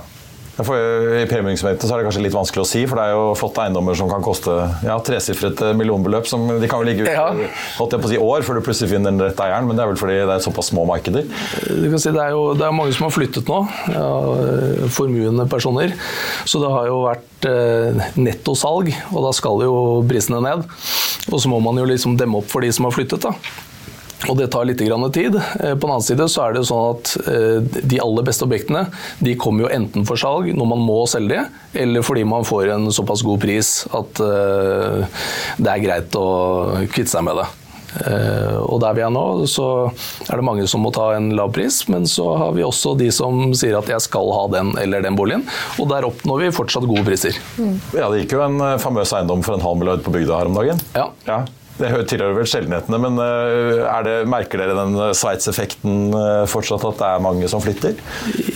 I 0.59 1.27
premiumsmøtet 1.31 1.87
er 1.87 2.01
det 2.01 2.07
kanskje 2.09 2.23
litt 2.25 2.35
vanskelig 2.35 2.65
å 2.65 2.67
si, 2.67 2.81
for 2.91 2.99
det 2.99 3.05
er 3.07 3.13
jo 3.15 3.35
flotte 3.39 3.63
eiendommer 3.63 3.95
som 3.99 4.09
kan 4.11 4.25
koste 4.25 4.55
ja, 4.83 4.97
tresifret 5.07 5.61
eh, 5.63 5.75
millionbeløp. 5.79 6.27
Som 6.27 6.49
de 6.51 6.71
kan 6.71 6.83
jo 6.83 6.89
ligge 6.89 7.07
ute 7.07 7.15
ja. 7.15 7.29
holdt 7.79 7.95
jeg 7.95 8.03
på 8.03 8.09
å 8.09 8.11
si, 8.11 8.19
år 8.19 8.47
før 8.47 8.59
du 8.59 8.65
plutselig 8.67 8.91
finner 8.91 9.13
den 9.13 9.23
rette 9.23 9.45
eieren, 9.47 9.69
men 9.69 9.79
det 9.79 9.85
er 9.85 9.93
vel 9.93 10.01
fordi 10.01 10.17
det 10.19 10.35
er 10.35 10.43
såpass 10.43 10.73
små 10.73 10.83
markeder? 10.89 11.29
Du 11.69 11.87
kan 11.93 12.03
si 12.03 12.11
Det 12.15 12.25
er 12.25 12.35
jo 12.35 12.43
det 12.59 12.67
er 12.67 12.75
mange 12.75 12.97
som 12.97 13.07
har 13.07 13.15
flyttet 13.15 13.51
nå, 13.51 13.61
ja, 13.95 14.09
formuende 14.99 15.47
personer. 15.51 15.95
Så 16.49 16.63
det 16.65 16.73
har 16.75 16.91
jo 16.91 16.99
vært 17.07 17.49
eh, 17.53 18.11
nettosalg, 18.19 18.91
og 19.13 19.29
da 19.29 19.33
skal 19.37 19.63
jo 19.69 19.79
prisene 20.11 20.43
ned. 20.43 20.67
Og 21.31 21.39
så 21.39 21.51
må 21.53 21.63
man 21.63 21.79
jo 21.79 21.87
liksom 21.87 22.19
demme 22.19 22.43
opp 22.43 22.51
for 22.51 22.67
de 22.67 22.75
som 22.75 22.89
har 22.89 22.99
flyttet. 22.99 23.23
da. 23.23 23.68
Og 24.27 24.35
det 24.39 24.49
tar 24.51 24.67
litt 24.67 24.81
tid. 24.81 24.91
Eh, 25.37 25.75
på 25.79 25.87
den 25.87 25.93
annen 25.93 26.03
side 26.03 26.27
så 26.31 26.49
er 26.49 26.57
det 26.57 26.65
sånn 26.67 26.97
at 26.97 27.13
eh, 27.31 27.79
de 27.79 28.01
aller 28.03 28.27
beste 28.27 28.47
objektene 28.49 28.89
de 29.23 29.37
kommer 29.39 29.67
jo 29.67 29.71
enten 29.77 30.09
for 30.09 30.19
salg 30.19 30.51
når 30.57 30.73
man 30.75 30.83
må 30.83 31.05
selge 31.11 31.29
de, 31.29 31.45
eller 31.85 32.03
fordi 32.07 32.25
man 32.27 32.47
får 32.49 32.73
en 32.75 32.91
såpass 32.95 33.23
god 33.27 33.41
pris 33.43 33.73
at 33.95 34.23
eh, 34.25 35.23
det 35.61 35.73
er 35.73 35.85
greit 35.85 36.19
å 36.19 36.29
kvitte 36.91 37.13
seg 37.13 37.27
med 37.29 37.43
det. 37.43 37.49
Og 38.69 38.77
der 38.83 38.93
vi 38.95 39.01
er 39.03 39.11
nå, 39.11 39.23
så 39.49 39.65
er 40.29 40.37
det 40.37 40.45
mange 40.45 40.67
som 40.71 40.83
må 40.85 40.91
ta 40.95 41.07
en 41.17 41.31
lav 41.35 41.55
pris, 41.57 41.81
men 41.91 42.05
så 42.07 42.27
har 42.39 42.53
vi 42.55 42.63
også 42.63 42.93
de 43.01 43.09
som 43.15 43.49
sier 43.57 43.79
at 43.79 43.89
jeg 43.91 44.05
skal 44.05 44.29
ha 44.37 44.45
den 44.53 44.75
eller 44.79 45.03
den 45.03 45.17
boligen, 45.19 45.47
og 45.81 45.89
der 45.91 46.07
oppnår 46.07 46.45
vi 46.45 46.55
fortsatt 46.55 46.87
gode 46.87 47.07
priser. 47.09 47.41
Mm. 47.57 47.79
Ja, 47.97 48.11
Det 48.13 48.23
gikk 48.23 48.37
jo 48.37 48.45
en 48.45 48.61
famøs 48.85 49.17
eiendom 49.17 49.43
for 49.43 49.57
en 49.57 49.65
halv 49.65 49.81
milliard 49.81 50.05
på 50.05 50.15
bygda 50.15 50.37
her 50.37 50.53
om 50.53 50.61
dagen. 50.61 50.85
Ja. 50.95 51.09
ja. 51.27 51.41
Det 51.79 51.91
tilhører 52.11 52.35
vel 52.35 52.49
sjeldenhetene, 52.51 52.99
men 53.01 53.19
eh, 53.23 53.99
det, 54.07 54.15
merker 54.31 54.63
dere 54.63 54.75
den 54.75 54.97
eh, 54.99 55.13
Sveits-effekten 55.17 56.15
eh, 56.17 56.43
fortsatt, 56.51 56.85
at 56.89 56.99
det 56.99 57.07
er 57.09 57.23
mange 57.23 57.51
som 57.51 57.63
flytter? 57.63 57.95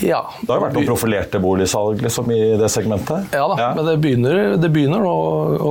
Ja. 0.03 0.25
Det 0.41 0.51
har 0.51 0.59
jo 0.59 0.65
vært 0.67 0.77
noen 0.79 0.89
profilerte 0.89 1.41
boligsalg 1.43 2.03
liksom, 2.03 2.33
i 2.35 2.41
det 2.59 2.71
segmentet? 2.73 3.31
Ja 3.35 3.47
da, 3.51 3.59
ja. 3.61 3.71
men 3.79 3.87
det 3.87 3.97
begynner, 4.03 4.41
det 4.59 4.73
begynner 4.75 5.07
å, 5.07 5.17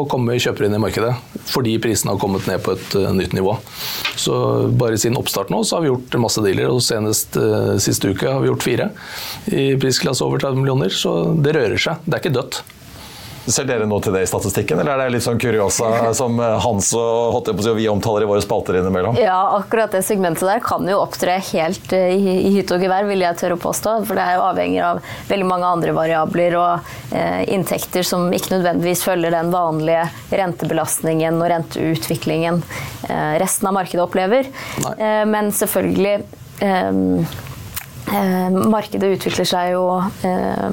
å, 0.02 0.04
komme 0.12 0.40
kjøpere 0.40 0.70
inn 0.70 0.80
i 0.80 0.82
markedet. 0.82 1.14
Fordi 1.52 1.76
prisene 1.84 2.14
har 2.14 2.22
kommet 2.22 2.48
ned 2.48 2.64
på 2.64 2.78
et 2.78 2.96
nytt 3.18 3.36
nivå. 3.36 3.58
Så 4.20 4.36
bare 4.78 5.00
siden 5.02 5.20
oppstart 5.20 5.52
nå 5.52 5.64
så 5.68 5.78
har 5.78 5.86
vi 5.86 5.92
gjort 5.92 6.20
masse 6.24 6.44
dealer, 6.46 6.72
og 6.72 6.84
senest 6.86 7.36
uh, 7.40 7.76
siste 7.82 8.12
uke 8.12 8.30
har 8.30 8.44
vi 8.44 8.52
gjort 8.52 8.66
fire 8.66 8.92
i 9.52 9.72
prisklasse 9.82 10.24
over 10.24 10.42
30 10.44 10.62
millioner. 10.62 10.94
Så 10.94 11.34
det 11.44 11.56
rører 11.58 11.82
seg. 11.82 12.06
Det 12.06 12.16
er 12.16 12.24
ikke 12.24 12.38
dødt. 12.38 12.62
Ser 13.46 13.66
dere 13.66 13.88
noe 13.90 14.04
til 14.04 14.14
det 14.16 14.24
i 14.26 14.30
statistikken, 14.30 14.82
eller 14.82 14.96
er 14.96 15.10
det 15.10 15.16
litt 15.16 15.26
sånn 15.26 15.40
kuriosa 15.42 16.12
som 16.18 16.40
eh, 16.42 16.58
Hans 16.62 16.92
og, 16.98 17.50
og 17.50 17.62
vi 17.78 17.88
omtaler 17.90 18.26
i 18.26 18.30
våre 18.30 18.44
spalter 18.44 18.78
innimellom? 18.80 19.18
Ja, 19.20 19.40
akkurat 19.58 19.94
det 19.96 20.04
segmentet 20.06 20.46
der 20.48 20.62
kan 20.64 20.88
jo 20.90 21.00
opptre 21.02 21.40
helt 21.52 21.96
eh, 21.98 22.14
i, 22.16 22.36
i 22.50 22.54
hytt 22.58 22.74
og 22.76 22.84
gevær, 22.84 23.08
vil 23.10 23.24
jeg 23.26 23.40
tørre 23.42 23.58
å 23.58 23.62
påstå. 23.62 23.96
For 24.10 24.20
det 24.20 24.26
er 24.28 24.38
jo 24.38 24.46
avhengig 24.50 24.82
av 24.86 25.02
veldig 25.30 25.48
mange 25.50 25.72
andre 25.78 25.96
variabler 25.98 26.58
og 26.62 26.92
eh, 27.18 27.42
inntekter 27.56 28.06
som 28.08 28.30
ikke 28.36 28.58
nødvendigvis 28.58 29.06
følger 29.08 29.34
den 29.34 29.54
vanlige 29.54 30.06
rentebelastningen 30.30 31.42
og 31.42 31.50
renteutviklingen 31.56 32.62
eh, 33.10 33.34
resten 33.42 33.72
av 33.72 33.80
markedet 33.80 34.06
opplever. 34.06 34.52
Eh, 34.98 35.24
men 35.30 35.54
selvfølgelig 35.56 36.20
Eh, 36.62 36.94
markedet 38.72 39.16
utvikler 39.16 39.48
seg 39.48 39.72
jo 39.74 39.84
eh, 40.28 40.70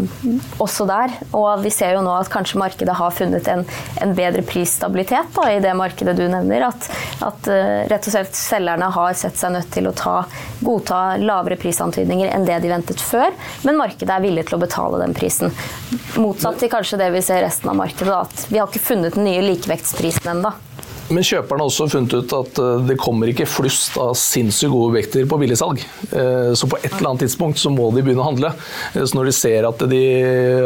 også 0.63 0.87
der. 0.89 1.15
Og 1.37 1.63
vi 1.63 1.73
ser 1.75 1.95
jo 1.97 2.03
nå 2.05 2.13
at 2.17 2.31
kanskje 2.33 2.61
markedet 2.61 2.97
har 2.99 3.15
funnet 3.15 3.49
en, 3.53 3.65
en 4.03 4.15
bedre 4.17 4.43
prisstabilitet 4.47 5.31
da, 5.37 5.47
i 5.53 5.61
det 5.63 5.75
markedet 5.79 6.17
du 6.19 6.25
nevner. 6.31 6.69
At, 6.69 6.89
at 7.25 7.51
eh, 7.53 7.85
rett 7.91 8.09
og 8.09 8.15
slett 8.17 8.39
selgerne 8.39 8.91
har 8.95 9.19
sett 9.19 9.39
seg 9.39 9.55
nødt 9.55 9.71
til 9.75 9.91
å 9.91 9.95
ta, 9.97 10.17
godta 10.65 11.03
lavere 11.23 11.59
prisantydninger 11.61 12.33
enn 12.35 12.47
det 12.49 12.61
de 12.65 12.73
ventet 12.73 13.03
før. 13.03 13.35
Men 13.67 13.81
markedet 13.81 14.15
er 14.15 14.25
villig 14.25 14.49
til 14.49 14.59
å 14.59 14.63
betale 14.65 15.03
den 15.05 15.17
prisen. 15.17 15.55
Motsatt 16.19 16.59
til 16.63 16.73
kanskje 16.73 17.01
det 17.01 17.13
vi 17.15 17.25
ser 17.25 17.45
resten 17.47 17.71
av 17.71 17.79
markedet. 17.79 18.09
Da, 18.09 18.25
at 18.25 18.49
vi 18.51 18.59
har 18.61 18.71
ikke 18.71 18.87
funnet 18.91 19.19
den 19.19 19.29
nye 19.29 19.45
likevektsprisen 19.47 20.33
ennå. 20.37 20.55
Men 21.09 21.25
kjøperne 21.25 21.65
har 21.65 21.71
også 21.71 21.87
funnet 21.89 22.15
ut 22.19 22.35
at 22.37 22.59
eh, 22.63 22.83
det 22.91 22.99
kommer 23.01 23.31
ikke 23.31 23.49
flust 23.49 23.97
av 24.01 24.13
sinnssykt 24.19 24.73
gode 24.73 24.93
objekter 24.93 25.29
på 25.29 25.39
billigsalg. 25.41 25.81
Eh, 26.11 26.51
så 26.59 26.69
på 26.69 26.81
et 26.83 26.91
eller 26.91 27.13
annet 27.13 27.25
tidspunkt 27.25 27.61
så 27.61 27.73
må 27.73 27.89
de 27.95 28.05
begynne 28.05 28.25
å 28.25 28.29
handle. 28.29 28.53
Eh, 28.93 29.05
så 29.05 29.17
når 29.17 29.31
de 29.31 29.37
ser 29.37 29.69
at 29.69 29.87
de 29.91 30.03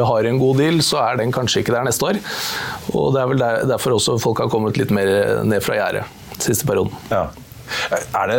har 0.02 0.28
en 0.28 0.40
god 0.42 0.62
deal, 0.62 0.82
så 0.84 1.02
er 1.04 1.22
den 1.22 1.34
kanskje 1.34 1.62
ikke 1.62 1.76
der 1.76 1.86
neste 1.86 2.10
år. 2.10 2.18
Og 2.96 3.12
det 3.14 3.22
er 3.22 3.30
vel 3.30 3.46
derfor 3.70 3.98
også 3.98 4.18
folk 4.22 4.42
har 4.42 4.50
kommet 4.52 4.80
litt 4.80 4.94
mer 4.94 5.42
ned 5.46 5.62
fra 5.64 5.78
gjerdet 5.78 6.08
siste 6.42 6.66
perioden. 6.66 6.94
Ja. 7.12 7.28
Er 7.92 8.30
det, 8.30 8.38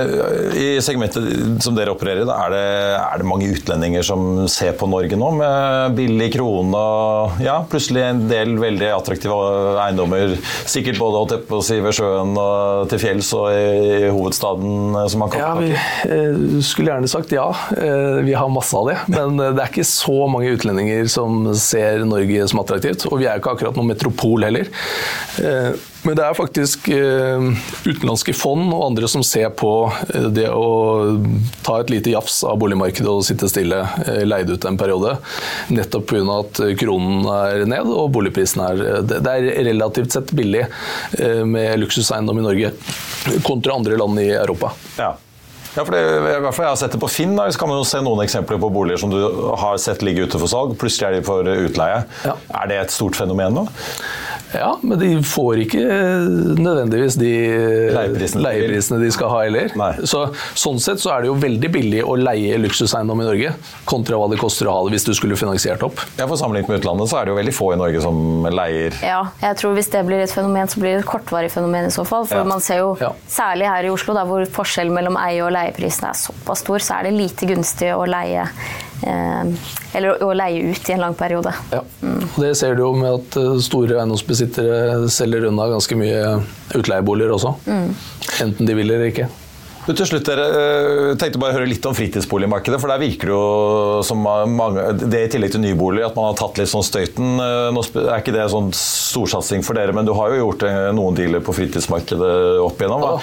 I 0.58 0.68
segmentet 0.84 1.64
som 1.64 1.76
dere 1.78 1.94
opererer 1.94 2.24
i, 2.24 2.30
er, 2.34 2.56
er, 3.00 3.22
det 3.22 3.28
mange 3.28 3.50
utlendinger 3.54 4.06
som 4.06 4.46
ser 4.52 4.76
på 4.80 4.88
Norge 4.90 5.18
nå 5.20 5.32
med 5.38 5.98
billig 5.98 6.30
krone 6.36 6.80
og 6.80 7.44
ja, 7.44 7.60
plutselig 7.70 8.04
en 8.06 8.24
del 8.30 8.56
veldig 8.62 8.92
attraktive 8.96 9.38
eiendommer? 9.84 10.36
Sikkert 10.70 11.02
både 11.02 11.40
på 11.48 11.62
si, 11.66 11.80
ved 11.84 11.96
sjøen 11.98 12.36
og 12.40 12.90
til 12.92 13.02
fjells 13.02 13.32
og 13.38 13.50
i, 13.54 13.64
i 14.08 14.12
hovedstaden 14.14 14.98
som 15.10 15.24
man 15.24 15.34
kan 15.34 15.44
Ja, 15.44 15.54
vi 15.60 15.72
eh, 15.74 16.62
skulle 16.66 16.94
gjerne 16.94 17.12
sagt 17.12 17.34
ja. 17.34 17.48
Eh, 17.78 18.22
vi 18.28 18.36
har 18.38 18.52
masse 18.54 18.78
av 18.78 18.90
det. 18.92 18.98
Men 19.14 19.40
det 19.40 19.58
er 19.58 19.72
ikke 19.72 19.88
så 19.88 20.28
mange 20.32 20.54
utlendinger 20.56 21.10
som 21.12 21.48
ser 21.60 22.06
Norge 22.08 22.48
som 22.52 22.62
attraktivt. 22.64 23.08
Og 23.12 23.20
vi 23.22 23.28
er 23.28 23.38
jo 23.38 23.44
ikke 23.44 23.58
akkurat 23.58 23.80
noen 23.80 23.94
metropol 23.94 24.46
heller. 24.48 24.70
Men 26.04 26.18
det 26.20 26.24
er 26.26 26.36
faktisk 26.36 26.90
eh, 26.92 27.46
utenlandske 27.88 28.36
fond 28.36 28.66
og 28.74 28.84
andre 28.90 29.08
som 29.12 29.24
ser 29.26 29.50
på 29.56 29.72
eh, 30.14 30.28
det 30.36 30.50
å 30.52 31.16
ta 31.64 31.78
et 31.80 31.94
lite 31.94 32.12
jafs 32.12 32.42
av 32.48 32.60
boligmarkedet 32.60 33.08
og 33.10 33.24
sitte 33.24 33.48
stille, 33.52 33.80
eh, 34.04 34.24
leid 34.28 34.52
ut 34.52 34.68
en 34.68 34.80
periode. 34.80 35.16
Nettopp 35.72 36.10
pga. 36.12 36.24
at 36.34 36.60
kronen 36.80 37.28
er 37.32 37.66
ned 37.70 37.90
og 37.90 38.12
boligprisen 38.16 38.62
er 38.64 38.82
Det 39.08 39.20
er 39.32 39.48
relativt 39.70 40.14
sett 40.16 40.32
billig 40.36 40.66
med 41.48 41.80
luksuseiendom 41.80 42.40
i 42.40 42.46
Norge 42.46 42.72
kontra 43.46 43.76
andre 43.76 43.98
land 43.98 44.20
i 44.20 44.30
Europa. 44.32 44.74
Ja. 44.98 45.14
Ja, 45.74 45.82
for 45.82 45.96
det, 45.96 46.02
i 46.06 46.42
hvert 46.44 46.54
fall 46.54 46.68
Jeg 46.68 46.72
har 46.76 46.80
sett 46.84 46.94
det 46.94 47.00
på 47.02 47.10
Finn. 47.10 47.34
Da, 47.38 47.48
så 47.50 47.60
kan 47.60 47.72
man 47.72 47.80
jo 47.80 47.88
se 47.88 48.02
noen 48.06 48.22
eksempler 48.26 48.60
på 48.62 48.70
boliger 48.74 49.02
som 49.02 49.14
du 49.14 49.18
har 49.58 49.80
sett 49.82 50.04
ligge 50.06 50.28
ute 50.28 50.38
for 50.42 50.52
salg. 50.52 50.76
Plutselig 50.80 51.08
er 51.08 51.18
de 51.18 51.24
for 51.26 51.50
utleie. 51.50 52.04
Ja. 52.28 52.36
Er 52.62 52.70
det 52.70 52.80
et 52.84 52.94
stort 52.94 53.18
fenomen 53.18 53.58
nå? 53.58 53.66
Ja, 54.54 54.78
men 54.82 55.00
de 55.00 55.08
får 55.26 55.62
ikke 55.66 55.84
nødvendigvis 56.60 57.16
de 57.20 57.32
Leieprisene. 57.96 58.42
leieprisene 58.46 59.00
de 59.02 59.10
skal 59.16 59.30
ha 59.34 59.40
heller. 59.46 59.70
Så, 60.06 60.24
sånn 60.58 60.80
sett 60.84 61.02
så 61.04 61.14
er 61.16 61.24
det 61.24 61.32
jo 61.32 61.36
veldig 61.42 61.72
billig 61.74 62.04
å 62.06 62.16
leie 62.20 62.58
luksuseiendom 62.62 63.22
i 63.24 63.28
Norge, 63.28 63.54
kontra 63.90 64.20
hva 64.22 64.30
det 64.32 64.40
koster 64.42 64.70
å 64.70 64.76
ha 64.78 64.84
det 64.88 64.96
hvis 64.98 65.08
du 65.10 65.14
skulle 65.18 65.38
finansiert 65.40 65.84
opp. 65.86 66.00
Ja, 66.20 66.28
for 66.30 66.38
Sammenlignet 66.40 66.70
med 66.70 66.82
utlandet 66.84 67.10
så 67.12 67.20
er 67.22 67.26
det 67.26 67.34
jo 67.34 67.40
veldig 67.40 67.56
få 67.58 67.72
i 67.74 67.80
Norge 67.82 68.02
som 68.04 68.46
leier 68.54 68.94
Ja, 69.04 69.22
jeg 69.42 69.58
tror 69.62 69.74
hvis 69.78 69.90
det 69.94 70.06
blir 70.08 70.24
et 70.24 70.34
fenomen, 70.34 70.68
så 70.70 70.80
blir 70.84 70.98
det 70.98 71.04
et 71.04 71.10
kortvarig 71.10 71.52
fenomen 71.54 71.88
i 71.90 71.94
så 71.94 72.06
fall. 72.08 72.26
For 72.30 72.44
Ja. 72.44 72.44
man 72.44 72.62
ser 72.62 72.78
jo, 72.84 72.98
Ja. 73.02 73.12
særlig 73.30 73.68
her 73.68 73.84
i 73.86 73.90
Oslo, 73.90 74.14
da, 74.14 74.24
hvor 74.26 74.46
forskjellen 74.46 74.94
mellom 74.94 75.16
eie- 75.18 75.42
og 75.46 75.52
leieprisene 75.52 76.10
er 76.10 76.14
såpass 76.20 76.60
stor, 76.64 76.78
så 76.80 77.00
er 77.00 77.04
det 77.10 77.14
lite 77.18 77.48
gunstig 77.50 77.90
å 77.96 78.06
leie 78.08 78.42
eh, 78.44 78.48
eller 79.04 80.24
å 80.24 80.32
leie 80.38 80.72
ut 80.72 80.90
i 80.90 80.96
en 80.96 81.04
lang 81.04 81.16
periode. 81.18 81.54
Ja. 81.74 81.82
Og 82.06 82.40
det 82.42 82.54
ser 82.60 82.78
du 82.78 82.86
jo 82.86 82.92
med 82.98 83.20
at 83.20 83.38
eh, 83.42 83.54
store 83.64 84.00
eiendomsbesittere 84.00 85.10
selger 85.14 85.50
unna 85.50 85.70
ganske 85.76 85.98
mye 86.00 86.38
utleieboliger 86.78 87.36
også. 87.36 87.56
Enten 88.44 88.70
de 88.70 88.78
vil 88.78 88.90
eller 88.90 89.12
ikke. 89.12 89.30
Du, 89.84 89.92
til 89.92 90.08
slutt, 90.08 90.24
dere 90.30 90.44
øh, 90.48 91.08
tenkte 91.20 91.40
bare 91.42 91.52
å 91.52 91.58
høre 91.58 91.68
litt 91.68 91.84
om 91.90 91.96
fritidsboligmarkedet. 91.98 92.78
For 92.80 92.88
der 92.92 93.02
virker 93.02 93.28
det 93.28 93.34
jo 93.36 94.04
som 94.08 94.22
mange, 94.24 94.86
det 95.02 95.24
i 95.26 95.32
tillegg 95.34 95.52
til 95.56 95.64
nybolig 95.64 96.06
at 96.08 96.16
man 96.16 96.30
har 96.30 96.38
tatt 96.40 96.62
litt 96.62 96.72
sånn 96.72 96.86
støyten. 96.88 97.34
Øh, 97.44 97.68
Nå 97.76 97.84
er 98.06 98.22
ikke 98.22 98.32
det 98.36 98.46
sånn 98.54 98.70
storsatsing 98.78 99.66
for 99.68 99.76
dere, 99.76 99.92
men 99.98 100.08
du 100.08 100.14
har 100.16 100.32
jo 100.32 100.46
gjort 100.46 100.64
eh, 100.70 100.88
noen 100.96 101.18
dealer 101.18 101.44
på 101.44 101.56
fritidsmarkedet 101.58 102.32
opp 102.64 102.80
igjennom. 102.80 103.04
Hva- 103.04 103.18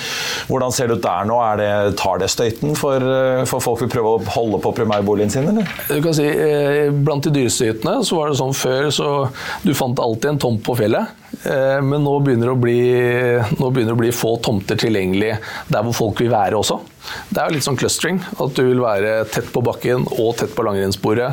Hvordan 0.51 0.75
ser 0.77 0.91
det 0.93 0.99
ut 1.01 1.07
der 1.07 1.31
nå? 1.31 1.39
Er 1.47 1.61
det, 1.63 1.71
tar 2.01 2.21
det 2.21 2.29
støyten 2.33 2.77
for, 2.79 3.09
for 3.49 3.65
folk 3.65 3.81
vil 3.87 3.93
prøve 3.97 4.13
å 4.19 4.21
holde 4.37 4.61
på 4.65 4.75
primærboligen 4.83 5.33
sin, 5.33 5.49
eller? 5.55 5.71
Du 5.89 6.01
kan 6.05 6.17
si, 6.17 6.29
eh, 6.29 6.91
Blant 7.01 7.25
de 7.25 7.33
dyreste 7.39 7.71
hyttene 7.71 8.03
så 8.05 8.19
var 8.21 8.29
det 8.35 8.39
sånn 8.43 8.53
før 8.57 8.91
så 8.93 9.09
du 9.65 9.73
fant 9.79 9.99
alltid 10.03 10.35
en 10.35 10.43
tomt 10.45 10.61
på 10.67 10.77
fjellet. 10.79 11.17
Eh, 11.47 11.81
Men 11.81 12.05
nå 12.05 12.19
begynner, 12.21 12.51
det 12.51 12.55
å 12.57 12.61
bli, 12.61 12.79
begynner 13.57 13.93
det 13.93 13.97
å 13.97 14.01
bli 14.05 14.13
få 14.15 14.35
tomter 14.45 14.77
tilgjengelig 14.81 15.37
der 15.71 15.85
hvor 15.87 15.97
folk 15.97 16.21
vil 16.21 16.33
være 16.33 16.50
også. 16.59 16.79
Det 17.31 17.41
er 17.41 17.49
jo 17.49 17.57
litt 17.57 17.67
sånn 17.67 17.79
clustering. 17.81 18.19
At 18.43 18.57
du 18.57 18.63
vil 18.65 18.83
være 18.83 19.25
tett 19.33 19.51
på 19.55 19.63
bakken 19.65 20.07
og 20.17 20.35
tett 20.41 20.55
på 20.57 20.65
langrennsbordet. 20.67 21.29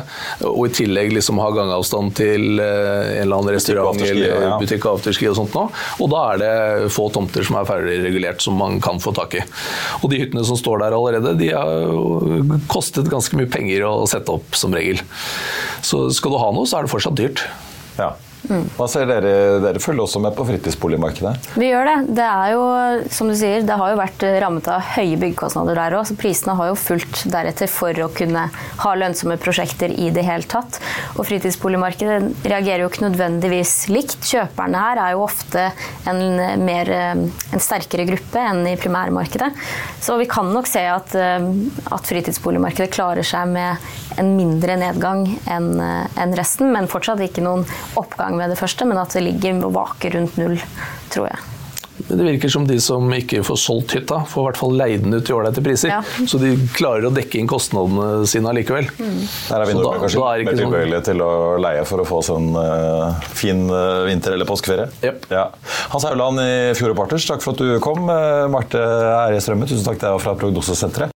Og 0.48 0.68
i 0.68 0.74
tillegg 0.78 1.12
liksom 1.16 1.40
ha 1.42 1.48
gangavstand 1.54 2.14
til 2.18 2.62
eh, 2.62 3.18
en 3.18 3.24
eller 3.24 3.40
annen 3.40 3.54
restaurant 3.56 4.04
eller 4.04 4.56
butikk 4.60 4.86
og 4.86 5.00
afterski 5.00 5.30
og 5.30 5.38
sånt 5.40 5.56
nå. 5.56 5.66
Og 6.04 6.12
da 6.12 6.22
er 6.32 6.42
det 6.42 6.92
få 6.94 7.08
tomter 7.14 7.46
som 7.46 7.58
er 7.60 7.68
ferdig 7.68 7.98
regulert 8.04 8.44
som 8.44 8.58
man 8.60 8.78
kan 8.84 9.02
få 9.02 9.14
tak 9.16 9.38
i. 9.40 9.44
Og 10.02 10.12
de 10.12 10.22
hyttene 10.22 10.46
som 10.48 10.58
står 10.60 10.84
der 10.84 10.96
allerede, 10.98 11.34
de 11.40 11.52
har 11.54 12.62
kostet 12.70 13.10
ganske 13.10 13.38
mye 13.38 13.50
penger 13.50 13.86
å 13.88 14.06
sette 14.10 14.34
opp 14.34 14.56
som 14.58 14.74
regel. 14.76 15.02
Så 15.84 16.06
skal 16.14 16.34
du 16.34 16.40
ha 16.40 16.52
noe, 16.54 16.68
så 16.68 16.78
er 16.78 16.86
det 16.86 16.94
fortsatt 16.94 17.18
dyrt. 17.18 17.44
Ja. 17.98 18.14
Hva 18.48 18.86
ser 18.90 19.08
dere? 19.08 19.32
Dere 19.62 19.82
følger 19.82 20.04
også 20.04 20.22
med 20.24 20.34
på 20.36 20.46
fritidsboligmarkedet? 20.48 21.50
Vi 21.60 21.68
gjør 21.70 21.88
det. 21.88 21.96
Det 22.18 22.24
er 22.24 22.54
jo, 22.54 22.62
som 23.12 23.30
du 23.30 23.34
sier, 23.36 23.64
det 23.66 23.76
har 23.80 23.92
jo 23.92 23.98
vært 24.00 24.24
rammet 24.42 24.70
av 24.72 24.84
høye 24.94 25.18
byggekostnader 25.20 25.78
der 25.78 25.96
òg, 25.98 26.12
prisene 26.18 26.56
har 26.58 26.70
jo 26.70 26.78
fulgt 26.78 27.24
deretter 27.30 27.70
for 27.70 27.92
å 28.04 28.08
kunne 28.14 28.46
ha 28.82 28.94
lønnsomme 28.96 29.38
prosjekter 29.42 29.92
i 29.92 30.08
det 30.14 30.24
hele 30.26 30.48
tatt. 30.48 30.80
Og 31.16 31.26
fritidsboligmarkedet 31.28 32.48
reagerer 32.48 32.84
jo 32.84 32.90
ikke 32.92 33.06
nødvendigvis 33.08 33.74
likt. 33.92 34.18
Kjøperne 34.28 34.82
her 34.84 35.02
er 35.04 35.16
jo 35.16 35.26
ofte 35.26 35.68
en, 36.08 36.22
mer, 36.64 36.92
en 36.94 37.62
sterkere 37.62 38.08
gruppe 38.08 38.42
enn 38.42 38.64
i 38.70 38.76
primærmarkedet. 38.80 39.52
Så 40.04 40.16
vi 40.20 40.28
kan 40.30 40.48
nok 40.54 40.68
se 40.70 40.84
at, 40.88 41.14
at 41.14 42.12
fritidsboligmarkedet 42.12 42.92
klarer 42.94 43.26
seg 43.26 43.50
med 43.52 43.88
en 44.18 44.32
mindre 44.34 44.74
nedgang 44.80 45.26
enn 45.46 45.68
enn 46.18 46.34
resten, 46.38 46.72
men 46.74 46.88
fortsatt 46.90 47.22
ikke 47.24 47.44
noen 47.44 47.64
oppgang 47.98 48.37
med 48.38 48.54
det 48.54 48.58
første, 48.60 48.88
men 48.88 49.00
at 49.00 49.14
det 49.14 49.26
ligger 49.26 49.62
og 49.68 49.76
vaker 49.76 50.18
rundt 50.18 50.40
null, 50.40 50.58
tror 51.12 51.30
jeg. 51.32 51.46
Men 52.08 52.20
det 52.20 52.24
virker 52.28 52.50
som 52.52 52.66
de 52.66 52.76
som 52.80 53.10
ikke 53.12 53.40
får 53.44 53.56
solgt 53.58 53.92
hytta, 53.96 54.20
får 54.30 54.40
i 54.40 54.46
hvert 54.46 54.60
fall 54.60 54.76
leid 54.78 55.02
den 55.02 55.16
ut 55.18 55.24
til 55.26 55.34
ålreite 55.34 55.62
priser. 55.66 55.90
Ja. 55.90 55.98
Så 56.30 56.38
de 56.40 56.52
klarer 56.76 57.08
å 57.08 57.10
dekke 57.12 57.40
inn 57.40 57.50
kostnadene 57.50 58.22
sine 58.30 58.52
allikevel. 58.52 58.86
Der 58.94 59.56
er 59.58 59.66
vi 59.66 59.74
nordmenn 59.74 60.04
kanskje 60.04 60.22
da 60.22 60.28
er 60.30 60.30
mer 60.30 60.44
ikke 60.44 60.54
sånn- 60.54 60.62
tilbøyelige 60.62 61.02
til 61.10 61.24
å 61.26 61.32
leie 61.60 61.82
for 61.90 62.04
å 62.04 62.06
få 62.08 62.22
sånn 62.30 62.48
en 62.54 62.62
eh, 62.62 63.28
fin 63.42 63.64
uh, 63.66 64.06
vinter- 64.06 64.38
eller 64.38 64.48
påskeferie. 64.48 64.86
Yep. 65.02 65.26
Ja. 65.34 65.48
Hans 65.90 66.06
Hauland 66.08 66.40
i 66.46 66.50
Fjord 66.78 66.96
Partners, 67.02 67.26
takk 67.28 67.44
for 67.44 67.58
at 67.58 67.66
du 67.66 67.76
kom. 67.82 68.06
Uh, 68.06 68.46
Marte 68.52 68.78
Erie 68.78 69.42
Strømme, 69.42 69.66
tusen 69.68 69.84
takk 69.84 69.98
til 69.98 70.08
deg 70.08 70.22
fra 70.22 70.38
Prognosesenteret. 70.38 71.17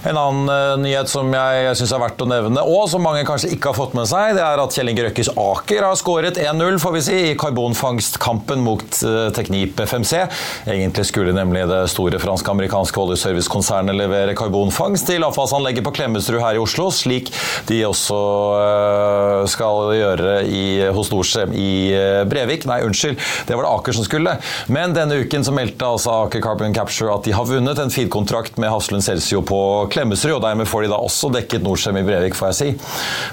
En 0.00 0.16
annen 0.16 0.48
eh, 0.48 0.78
nyhet 0.80 1.10
som 1.12 1.28
jeg 1.34 1.74
syns 1.76 1.90
er 1.92 2.00
verdt 2.00 2.22
å 2.24 2.28
nevne, 2.28 2.62
og 2.64 2.86
som 2.88 3.02
mange 3.04 3.20
kanskje 3.28 3.50
ikke 3.52 3.68
har 3.70 3.76
fått 3.76 3.96
med 3.98 4.08
seg, 4.08 4.32
det 4.38 4.44
er 4.44 4.60
at 4.62 4.72
Kjell 4.72 4.88
Inge 4.92 5.04
Røkkes 5.04 5.28
Aker 5.36 5.84
har 5.84 5.98
skåret 6.00 6.40
1-0 6.40 6.78
får 6.80 6.94
vi 6.94 7.02
si, 7.04 7.16
i 7.30 7.34
karbonfangstkampen 7.40 8.62
mot 8.64 9.00
eh, 9.04 9.28
Teknip 9.36 9.82
FMC. 9.84 10.22
Egentlig 10.64 11.04
skulle 11.10 11.34
nemlig 11.36 11.66
det 11.68 11.82
store 11.92 12.20
fransk-amerikanske 12.22 13.02
oljeservicekonsernet 13.02 13.98
levere 13.98 14.36
karbonfangst 14.38 15.10
til 15.10 15.26
avfallsanlegget 15.28 15.84
på 15.84 15.92
Klemetsrud 15.98 16.40
her 16.40 16.56
i 16.56 16.62
Oslo, 16.62 16.88
slik 16.94 17.28
de 17.68 17.82
også 17.90 18.22
eh, 18.56 19.44
skal 19.52 19.92
gjøre 19.98 20.38
i, 20.48 20.64
hos 20.96 21.12
Norcem 21.12 21.52
i 21.52 21.70
Brevik. 22.30 22.64
Nei, 22.70 22.80
unnskyld, 22.88 23.20
det 23.48 23.58
var 23.58 23.68
det 23.68 23.74
Aker 23.74 23.98
som 24.00 24.08
skulle. 24.08 24.38
Men 24.72 24.96
denne 24.96 25.20
uken 25.20 25.44
så 25.44 25.52
meldte 25.52 25.92
altså 25.92 26.22
Aker 26.24 26.40
Carbon 26.48 26.72
Capture 26.76 27.12
at 27.12 27.28
de 27.28 27.36
har 27.36 27.48
vunnet 27.48 27.84
en 27.84 27.92
feed-kontrakt 27.92 28.56
med 28.56 28.72
Hafslund 28.72 29.04
Celsio 29.04 29.44
på 29.44 29.60
Klemetsrud, 29.92 30.36
og 30.38 30.44
dermed 30.44 30.68
får 30.70 30.86
de 30.86 30.92
da 30.92 31.00
også 31.00 31.30
dekket 31.34 31.64
Norcem 31.66 31.98
i 32.00 32.04
Brevik, 32.06 32.36
får 32.38 32.52
jeg 32.52 32.58
si. 32.60 32.68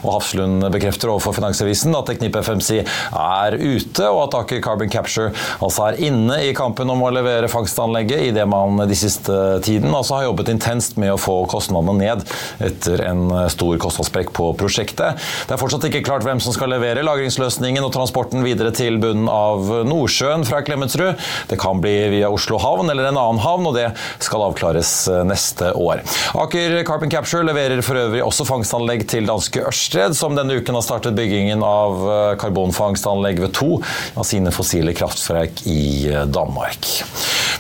Og 0.03 0.13
Hafslund 0.17 0.67
bekrefter 0.73 1.11
overfor 1.13 1.35
Finansavisen 1.37 1.95
at 1.97 2.09
Teknip 2.09 2.37
FMC 2.41 2.81
er 2.81 3.57
ute, 3.57 4.07
og 4.07 4.23
at 4.27 4.37
Aker 4.41 4.61
Carbon 4.63 4.91
Capture 4.91 5.31
altså 5.63 5.87
er 5.89 6.01
inne 6.09 6.39
i 6.47 6.53
kampen 6.57 6.89
om 6.93 7.03
å 7.05 7.11
levere 7.13 7.49
fangstanlegget, 7.51 8.29
idet 8.31 8.47
man 8.49 8.81
de 8.87 8.97
siste 8.97 9.33
tiden 9.65 9.93
altså 9.93 10.17
har 10.17 10.27
jobbet 10.29 10.51
intenst 10.53 10.97
med 11.01 11.13
å 11.13 11.19
få 11.21 11.39
kostnadene 11.49 11.97
ned 11.99 12.25
etter 12.63 13.03
en 13.07 13.27
stor 13.53 13.77
kostnadssprekk 13.81 14.31
på 14.35 14.51
prosjektet. 14.59 15.21
Det 15.47 15.55
er 15.55 15.61
fortsatt 15.61 15.87
ikke 15.89 16.03
klart 16.07 16.25
hvem 16.25 16.41
som 16.43 16.55
skal 16.55 16.71
levere 16.73 17.05
lagringsløsningen 17.05 17.85
og 17.85 17.93
transporten 17.95 18.45
videre 18.45 18.73
til 18.75 18.99
bunnen 19.01 19.29
av 19.31 19.69
Nordsjøen 19.87 20.45
fra 20.47 20.63
Klemetsrud. 20.65 21.19
Det 21.51 21.59
kan 21.61 21.81
bli 21.83 21.95
via 22.17 22.31
Oslo 22.33 22.59
havn 22.61 22.89
eller 22.91 23.09
en 23.09 23.19
annen 23.19 23.43
havn, 23.43 23.69
og 23.69 23.75
det 23.77 23.89
skal 24.23 24.47
avklares 24.47 24.93
neste 25.27 25.73
år. 25.77 26.03
Aker 26.37 26.46
Carbon 26.87 27.09
Capture 27.09 27.43
leverer 27.47 27.81
for 27.85 27.99
øvrig 27.99 28.23
også 28.23 28.45
fangstanlegg 28.47 29.05
til 29.09 29.27
danske 29.27 29.63
Ørsted, 29.67 30.15
som 30.17 30.35
denne 30.37 30.59
uken 30.59 30.77
har 30.77 30.85
startet 30.85 31.17
byggingen 31.17 31.63
av 31.65 32.03
eh, 32.07 32.35
karbonfangstanlegg 32.41 33.41
ved 33.43 33.53
to 33.57 33.77
av 34.15 34.27
sine 34.27 34.53
fossile 34.55 34.95
kraftverk 34.97 35.65
i 35.67 36.09
eh, 36.11 36.25
Danmark. 36.29 36.87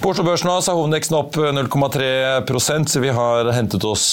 På 0.01 0.11
Oslo 0.13 0.23
Børs 0.23 0.43
nå 0.45 0.53
er 0.53 0.75
hovedveksten 0.77 1.15
opp 1.17 1.35
0,3 1.35 2.85
så 2.87 2.99
vi 3.01 3.09
har 3.11 3.47
hentet 3.55 3.83
oss 3.87 4.11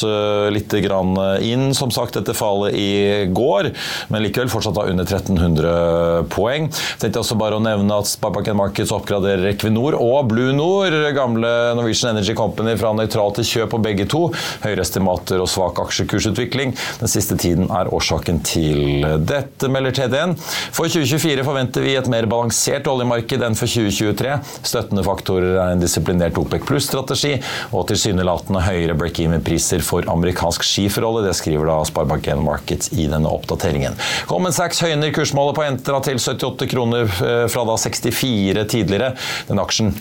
litt 0.50 0.72
inn, 0.74 1.74
som 1.76 1.90
sagt, 1.92 2.16
etter 2.16 2.34
fallet 2.34 2.74
i 2.74 3.26
går, 3.30 3.68
men 4.10 4.24
likevel 4.24 4.48
fortsatt 4.50 4.78
under 4.80 5.04
1300 5.04 6.24
poeng. 6.32 6.70
Tenkte 6.98 7.20
også 7.20 7.36
bare 7.38 7.58
å 7.58 7.62
nevne 7.62 7.98
at 8.00 8.08
Sparebanken 8.10 8.56
Markets 8.58 8.94
oppgraderer 8.96 9.52
Equinor 9.52 9.96
og 9.98 10.30
Blue 10.32 10.54
Nord, 10.56 10.96
gamle 11.14 11.52
Norwegian 11.76 12.14
Energy 12.14 12.34
Company, 12.38 12.74
fra 12.80 12.94
nøytral 12.96 13.36
til 13.36 13.48
kjøp 13.50 13.74
på 13.76 13.82
begge 13.84 14.08
to. 14.10 14.24
Høyere 14.64 14.82
estimater 14.86 15.42
og 15.44 15.50
svak 15.52 15.78
aksjekursutvikling 15.84 16.74
den 17.02 17.12
siste 17.12 17.38
tiden 17.40 17.68
er 17.70 17.92
årsaken 17.94 18.40
til 18.46 19.04
dette, 19.28 19.70
melder 19.70 19.94
TDN. 20.00 20.34
For 20.74 20.88
2024 20.88 21.46
forventer 21.46 21.84
vi 21.84 21.94
et 22.00 22.10
mer 22.10 22.26
balansert 22.30 22.88
oljemarked 22.90 23.44
enn 23.44 23.58
for 23.58 23.70
2023. 23.70 24.40
Støttende 24.64 25.06
faktorer 25.06 25.60
er 25.60 25.73
en 25.74 25.82
disiplinert 25.82 26.38
OPEC 26.40 26.64
pluss-strategi 26.68 27.34
og 27.74 27.86
tilsynelatende 27.90 28.64
høyere 28.64 28.96
break-even-priser 28.98 29.84
for 29.84 30.08
amerikansk 30.10 30.64
skiferolje. 30.66 31.26
Det 31.28 31.36
skriver 31.38 31.70
da 31.70 31.78
Sparebank1 31.88 32.42
Markets 32.44 32.92
i 32.96 33.08
denne 33.10 33.30
oppdateringen. 33.30 33.98
Common 34.30 34.54
Sachs 34.54 34.82
høyner 34.84 35.14
kursmålet 35.14 35.58
på 35.58 35.66
Entra 35.68 36.00
til 36.04 36.20
78 36.20 36.70
kroner 36.70 37.08
eh, 37.08 37.46
fra 37.52 37.66
da 37.68 37.78
64 37.80 38.68
tidligere. 38.70 39.14
Den 39.50 39.62
aksjen 39.62 39.94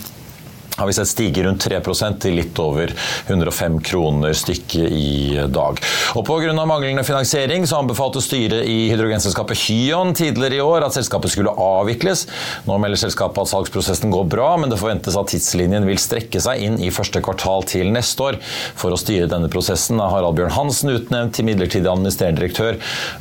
har 0.77 0.87
vi 0.87 0.93
sett 0.93 1.07
stige 1.07 1.43
rundt 1.45 1.65
3% 1.65 2.19
til 2.23 2.37
litt 2.39 2.59
over 2.61 2.91
105 3.27 3.79
kroner 3.85 4.33
stykket 4.37 4.89
i 4.89 5.45
dag. 5.53 5.79
Og 6.17 6.25
Pga. 6.25 6.53
manglende 6.65 7.03
finansiering 7.05 7.67
så 7.69 7.81
anbefalte 7.81 8.21
styret 8.23 8.65
i 8.69 8.89
hydrogenselskapet 8.89 9.59
Hyon 9.67 10.13
tidligere 10.17 10.57
i 10.57 10.63
år 10.63 10.87
at 10.87 10.97
selskapet 10.97 11.33
skulle 11.33 11.53
avvikles. 11.53 12.25
Nå 12.65 12.77
melder 12.81 13.03
selskapet 13.03 13.43
at 13.43 13.51
salgsprosessen 13.51 14.13
går 14.13 14.25
bra, 14.31 14.49
men 14.57 14.71
det 14.71 14.79
forventes 14.81 15.17
at 15.19 15.29
tidslinjen 15.29 15.85
vil 15.87 16.01
strekke 16.01 16.41
seg 16.41 16.63
inn 16.65 16.79
i 16.81 16.91
første 16.93 17.21
kvartal 17.23 17.67
til 17.69 17.93
neste 17.93 18.25
år. 18.25 18.39
For 18.79 18.93
å 18.93 18.99
styre 18.99 19.29
denne 19.29 19.51
prosessen 19.53 20.01
er 20.01 20.11
Harald 20.11 20.39
Bjørn 20.39 20.55
Hansen 20.57 20.93
utnevnt 20.95 21.37
til 21.37 21.47
midlertidig 21.47 21.91
administrerende 21.91 22.41
direktør. 22.41 22.79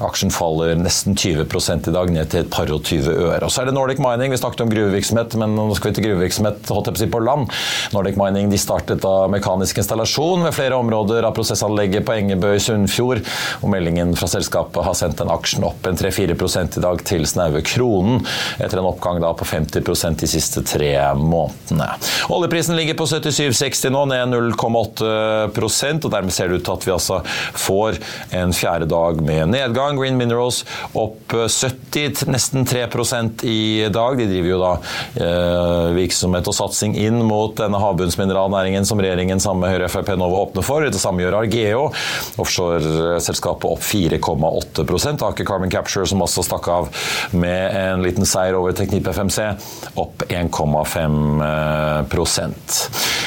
Aksjen 0.09 0.33
faller 0.33 0.75
nesten 0.81 1.19
20% 1.19 1.91
i 1.91 1.95
dag, 1.95 2.13
ned 2.17 2.33
til 2.33 2.43
et 2.47 2.53
par 2.53 2.71
og 2.73 2.83
20 2.89 3.13
øre. 3.13 3.45
Og 3.45 3.53
så 3.53 3.63
er 3.63 3.71
det 3.71 3.77
Nordic 3.77 4.01
Mining. 4.03 4.33
Vi 4.33 4.41
snakket 4.41 4.65
om 4.65 4.73
gruvevirksomhet, 4.73 5.37
men 5.41 5.57
nå 5.59 5.69
skal 5.77 5.93
vi 5.93 6.01
til 6.01 6.09
gruvevirksomhet 6.09 6.73
holdt 6.73 6.93
jeg 6.97 7.13
på 7.13 7.23
land. 7.23 7.42
Nordic 7.95 8.19
Mining 8.21 8.51
de 8.53 8.61
startet 8.61 9.03
da 9.05 9.27
mekanisk 9.33 9.81
installasjon 9.83 10.47
ved 10.47 10.57
flere 10.57 10.79
områder 10.79 11.27
av 11.29 11.35
prosessanlegget 11.37 12.07
på 12.07 12.17
Engebø 12.17 12.55
i 12.57 12.63
Sunnfjord. 12.63 13.23
og 13.61 13.73
Meldingen 13.73 14.15
fra 14.19 14.29
selskapet 14.31 14.85
har 14.87 14.97
sendt 14.99 15.21
den 15.21 15.33
aksjen 15.33 15.67
opp 15.67 15.87
en 15.89 15.99
3-4 15.99 16.37
i 16.79 16.83
dag 16.83 17.03
til 17.07 17.27
snaue 17.29 17.63
kronen, 17.67 18.23
etter 18.59 18.81
en 18.81 18.89
oppgang 18.91 19.21
da 19.23 19.33
på 19.37 19.47
50% 19.49 20.23
de 20.23 20.31
siste 20.31 20.63
tre 20.67 20.93
månedene. 21.19 21.89
Oljeprisen 22.33 22.77
ligger 22.79 22.97
på 22.99 23.07
77,60 23.11 23.93
nå, 23.93 24.05
ned 24.13 24.33
0,8 24.33 26.03
og 26.03 26.11
dermed 26.13 26.35
ser 26.35 26.51
det 26.51 26.61
ut 26.61 26.67
til 26.67 26.75
at 26.77 26.87
vi 26.87 26.95
altså 26.95 27.21
får 27.59 27.99
en 28.39 28.55
fjerde 28.57 28.89
dag 28.91 29.21
med 29.25 29.53
nedgang. 29.53 29.99
Green 29.99 30.19
Minerals 30.19 30.63
opp 30.99 31.33
70, 31.33 32.25
nesten 32.31 32.67
3% 32.69 33.45
i 33.49 33.89
dag. 33.93 34.19
De 34.19 34.29
driver 34.31 34.51
jo 34.53 34.61
da 34.63 34.73
eh, 35.23 35.89
virksomhet 35.97 36.49
og 36.51 36.57
satsing 36.57 36.97
inn 37.01 37.23
mot 37.33 37.57
denne 37.59 37.79
havbunnsmineralnæringen 37.81 38.85
som 38.89 39.01
regjeringen 39.03 39.41
sammen 39.43 39.61
med 39.65 39.73
Høyre 39.73 39.87
og 39.89 39.93
Frp 39.95 40.09
nå 40.19 40.27
vil 40.29 40.43
åpne 40.43 40.63
for. 40.67 40.79
Det 40.85 41.01
samme 41.01 41.23
gjør 41.25 41.39
Argeo. 41.41 41.83
Offshoreselskapet 42.43 43.67
opp 43.71 43.83
4,8% 43.83 45.23
Aker 45.29 45.45
Carbon 45.49 45.71
Capture, 45.73 46.07
som 46.09 46.23
også 46.25 46.43
stakk 46.47 46.67
av 46.73 46.85
med 47.33 47.77
en 47.79 48.03
liten 48.05 48.27
seier 48.29 48.55
over 48.59 48.73
Teknip 48.77 49.07
FMC, 49.13 49.39
opp 50.01 50.17
1,5% 50.29 52.73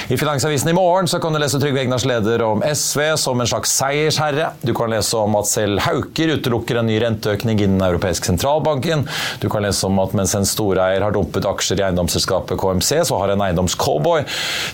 I 0.10 0.18
Finansavisen 0.18 0.70
i 0.70 0.78
morgen 0.78 1.08
så 1.10 1.20
kan 1.22 1.34
du 1.34 1.40
lese 1.42 1.60
Trygve 1.62 1.80
Egnars 1.84 2.06
leder 2.08 2.42
om 2.46 2.64
SV 2.66 3.00
som 3.22 3.42
en 3.42 3.50
slags 3.50 3.72
seiersherre. 3.80 4.48
Du 4.62 4.74
kan 4.78 4.90
lese 4.94 5.18
om 5.18 5.36
at 5.40 5.48
selv 5.50 5.80
Hauker 5.86 6.28
utelukker 6.38 6.76
en 6.82 6.90
ny 6.90 6.98
renteøkning 7.02 7.58
innen 7.66 7.82
europeisk 7.86 8.22
sentralbanken. 8.30 9.00
Du 9.42 9.48
kan 9.52 9.64
lese 9.66 9.82
om 9.88 9.96
at 10.04 10.14
mens 10.18 10.36
en 10.38 10.48
storeier 10.48 11.02
har 11.06 11.14
dumpet 11.16 11.50
aksjer 11.50 11.78
i 11.82 11.86
eiendomsselskapet 11.88 12.60
KMC, 12.62 12.92
så 13.10 13.14
har 13.22 13.28
en 13.34 13.46
eiendomscall 13.46 13.95
Cowboy 13.96 14.26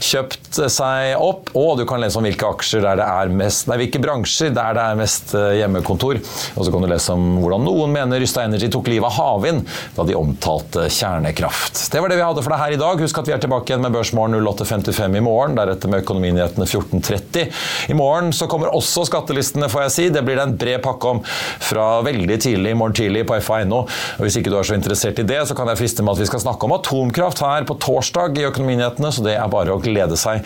kjøpt 0.01 0.60
seg 0.71 1.15
opp. 1.21 1.51
Og 1.57 1.77
du 1.79 1.86
kan 1.89 2.01
lese 2.01 2.17
om 2.19 2.25
hvilke 2.25 2.49
aksjer 2.55 2.84
der 2.84 2.99
det 3.01 3.07
er 3.07 3.34
mest, 3.36 3.67
nei, 3.69 3.77
hvilke 3.84 4.01
bransjer 4.01 4.53
der 4.55 4.75
det 4.77 4.84
er 4.84 4.99
mest 4.99 5.34
eh, 5.38 5.57
hjemmekontor. 5.62 6.19
Og 6.55 6.65
så 6.65 6.73
kan 6.73 6.84
du 6.84 6.89
lese 6.89 7.13
om 7.15 7.38
hvordan 7.41 7.65
noen 7.67 7.93
mener 7.93 8.21
Rysta 8.21 8.45
Energy 8.47 8.71
tok 8.71 8.89
livet 8.91 9.07
av 9.12 9.17
havvind 9.19 9.67
da 9.95 10.05
de 10.07 10.17
omtalte 10.17 10.88
kjernekraft. 10.91 11.84
Det 11.93 12.01
var 12.01 12.12
det 12.12 12.17
vi 12.19 12.25
hadde 12.25 12.43
for 12.43 12.55
deg 12.55 12.63
her 12.63 12.75
i 12.75 12.81
dag. 12.81 13.03
Husk 13.05 13.21
at 13.21 13.29
vi 13.29 13.36
er 13.36 13.43
tilbake 13.43 13.71
igjen 13.71 13.86
med 13.86 13.95
Børsmorgen 13.95 14.38
08.55 14.41 15.19
i 15.19 15.23
morgen, 15.23 15.57
deretter 15.60 15.91
med 15.91 16.03
Økonominyhetene 16.05 16.67
14.30. 16.67 17.45
I 17.93 17.97
morgen 17.97 18.34
så 18.36 18.49
kommer 18.51 18.73
også 18.73 19.05
skattelistene, 19.10 19.69
får 19.71 19.86
jeg 19.86 19.95
si. 19.97 20.07
Det 20.15 20.25
blir 20.25 20.39
det 20.39 20.47
en 20.47 20.57
bred 20.57 20.81
pakke 20.84 21.15
om 21.15 21.21
fra 21.62 21.88
veldig 22.05 22.39
tidlig 22.41 22.73
i 22.73 22.79
morgen 22.79 22.97
tidlig 22.97 23.25
på 23.29 23.38
fa.no. 23.43 23.84
Hvis 24.21 24.39
ikke 24.39 24.53
du 24.53 24.57
er 24.60 24.67
så 24.67 24.77
interessert 24.77 25.21
i 25.21 25.27
det, 25.27 25.43
så 25.47 25.57
kan 25.57 25.69
jeg 25.71 25.79
friste 25.79 26.05
med 26.05 26.15
at 26.15 26.23
vi 26.23 26.29
skal 26.29 26.43
snakke 26.43 26.67
om 26.67 26.75
atomkraft 26.75 27.43
her 27.45 27.67
på 27.67 27.77
torsdag 27.81 28.39
i 28.39 28.47
Økonominyhetene 28.49 29.11
så 29.13 29.26
det 29.26 29.38
er 29.38 29.52
bare 29.52 29.76
å 29.76 29.82
glede 29.84 30.17
seg 30.19 30.45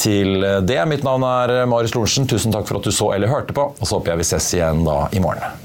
til 0.00 0.44
det. 0.66 0.80
Mitt 0.90 1.06
navn 1.06 1.26
er 1.28 1.64
Marius 1.70 1.96
Lorentzen. 1.96 2.28
Tusen 2.30 2.54
takk 2.54 2.68
for 2.70 2.80
at 2.80 2.88
du 2.88 2.94
så 2.94 3.12
eller 3.14 3.32
hørte 3.32 3.56
på, 3.56 3.70
og 3.74 3.84
så 3.84 3.98
håper 3.98 4.14
jeg 4.14 4.24
vi 4.24 4.30
ses 4.32 4.52
igjen 4.58 4.84
da 4.86 5.04
i 5.14 5.22
morgen. 5.24 5.62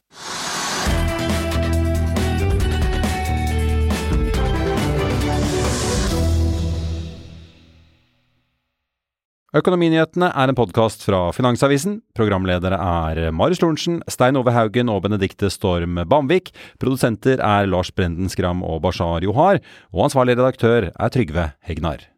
Økonominyhetene 9.49 10.27
er 10.37 10.51
en 10.51 10.57
podkast 10.57 11.01
fra 11.07 11.31
Finansavisen. 11.33 11.95
Programledere 12.13 12.77
er 12.77 13.31
Marius 13.33 13.63
Lorentzen, 13.63 13.97
Stein 14.05 14.37
Ove 14.37 14.53
Haugen 14.53 14.91
og 14.93 15.01
Benedikte 15.07 15.49
Storm 15.49 15.97
Bamvik. 16.05 16.53
Produsenter 16.77 17.41
er 17.41 17.65
Lars 17.65 17.89
Brenden 17.89 18.29
Skram 18.29 18.61
og 18.61 18.83
Bashar 18.85 19.25
Johar. 19.25 19.57
Og 19.89 20.05
ansvarlig 20.05 20.37
redaktør 20.37 20.91
er 20.93 21.17
Trygve 21.17 21.49
Hegnar. 21.65 22.08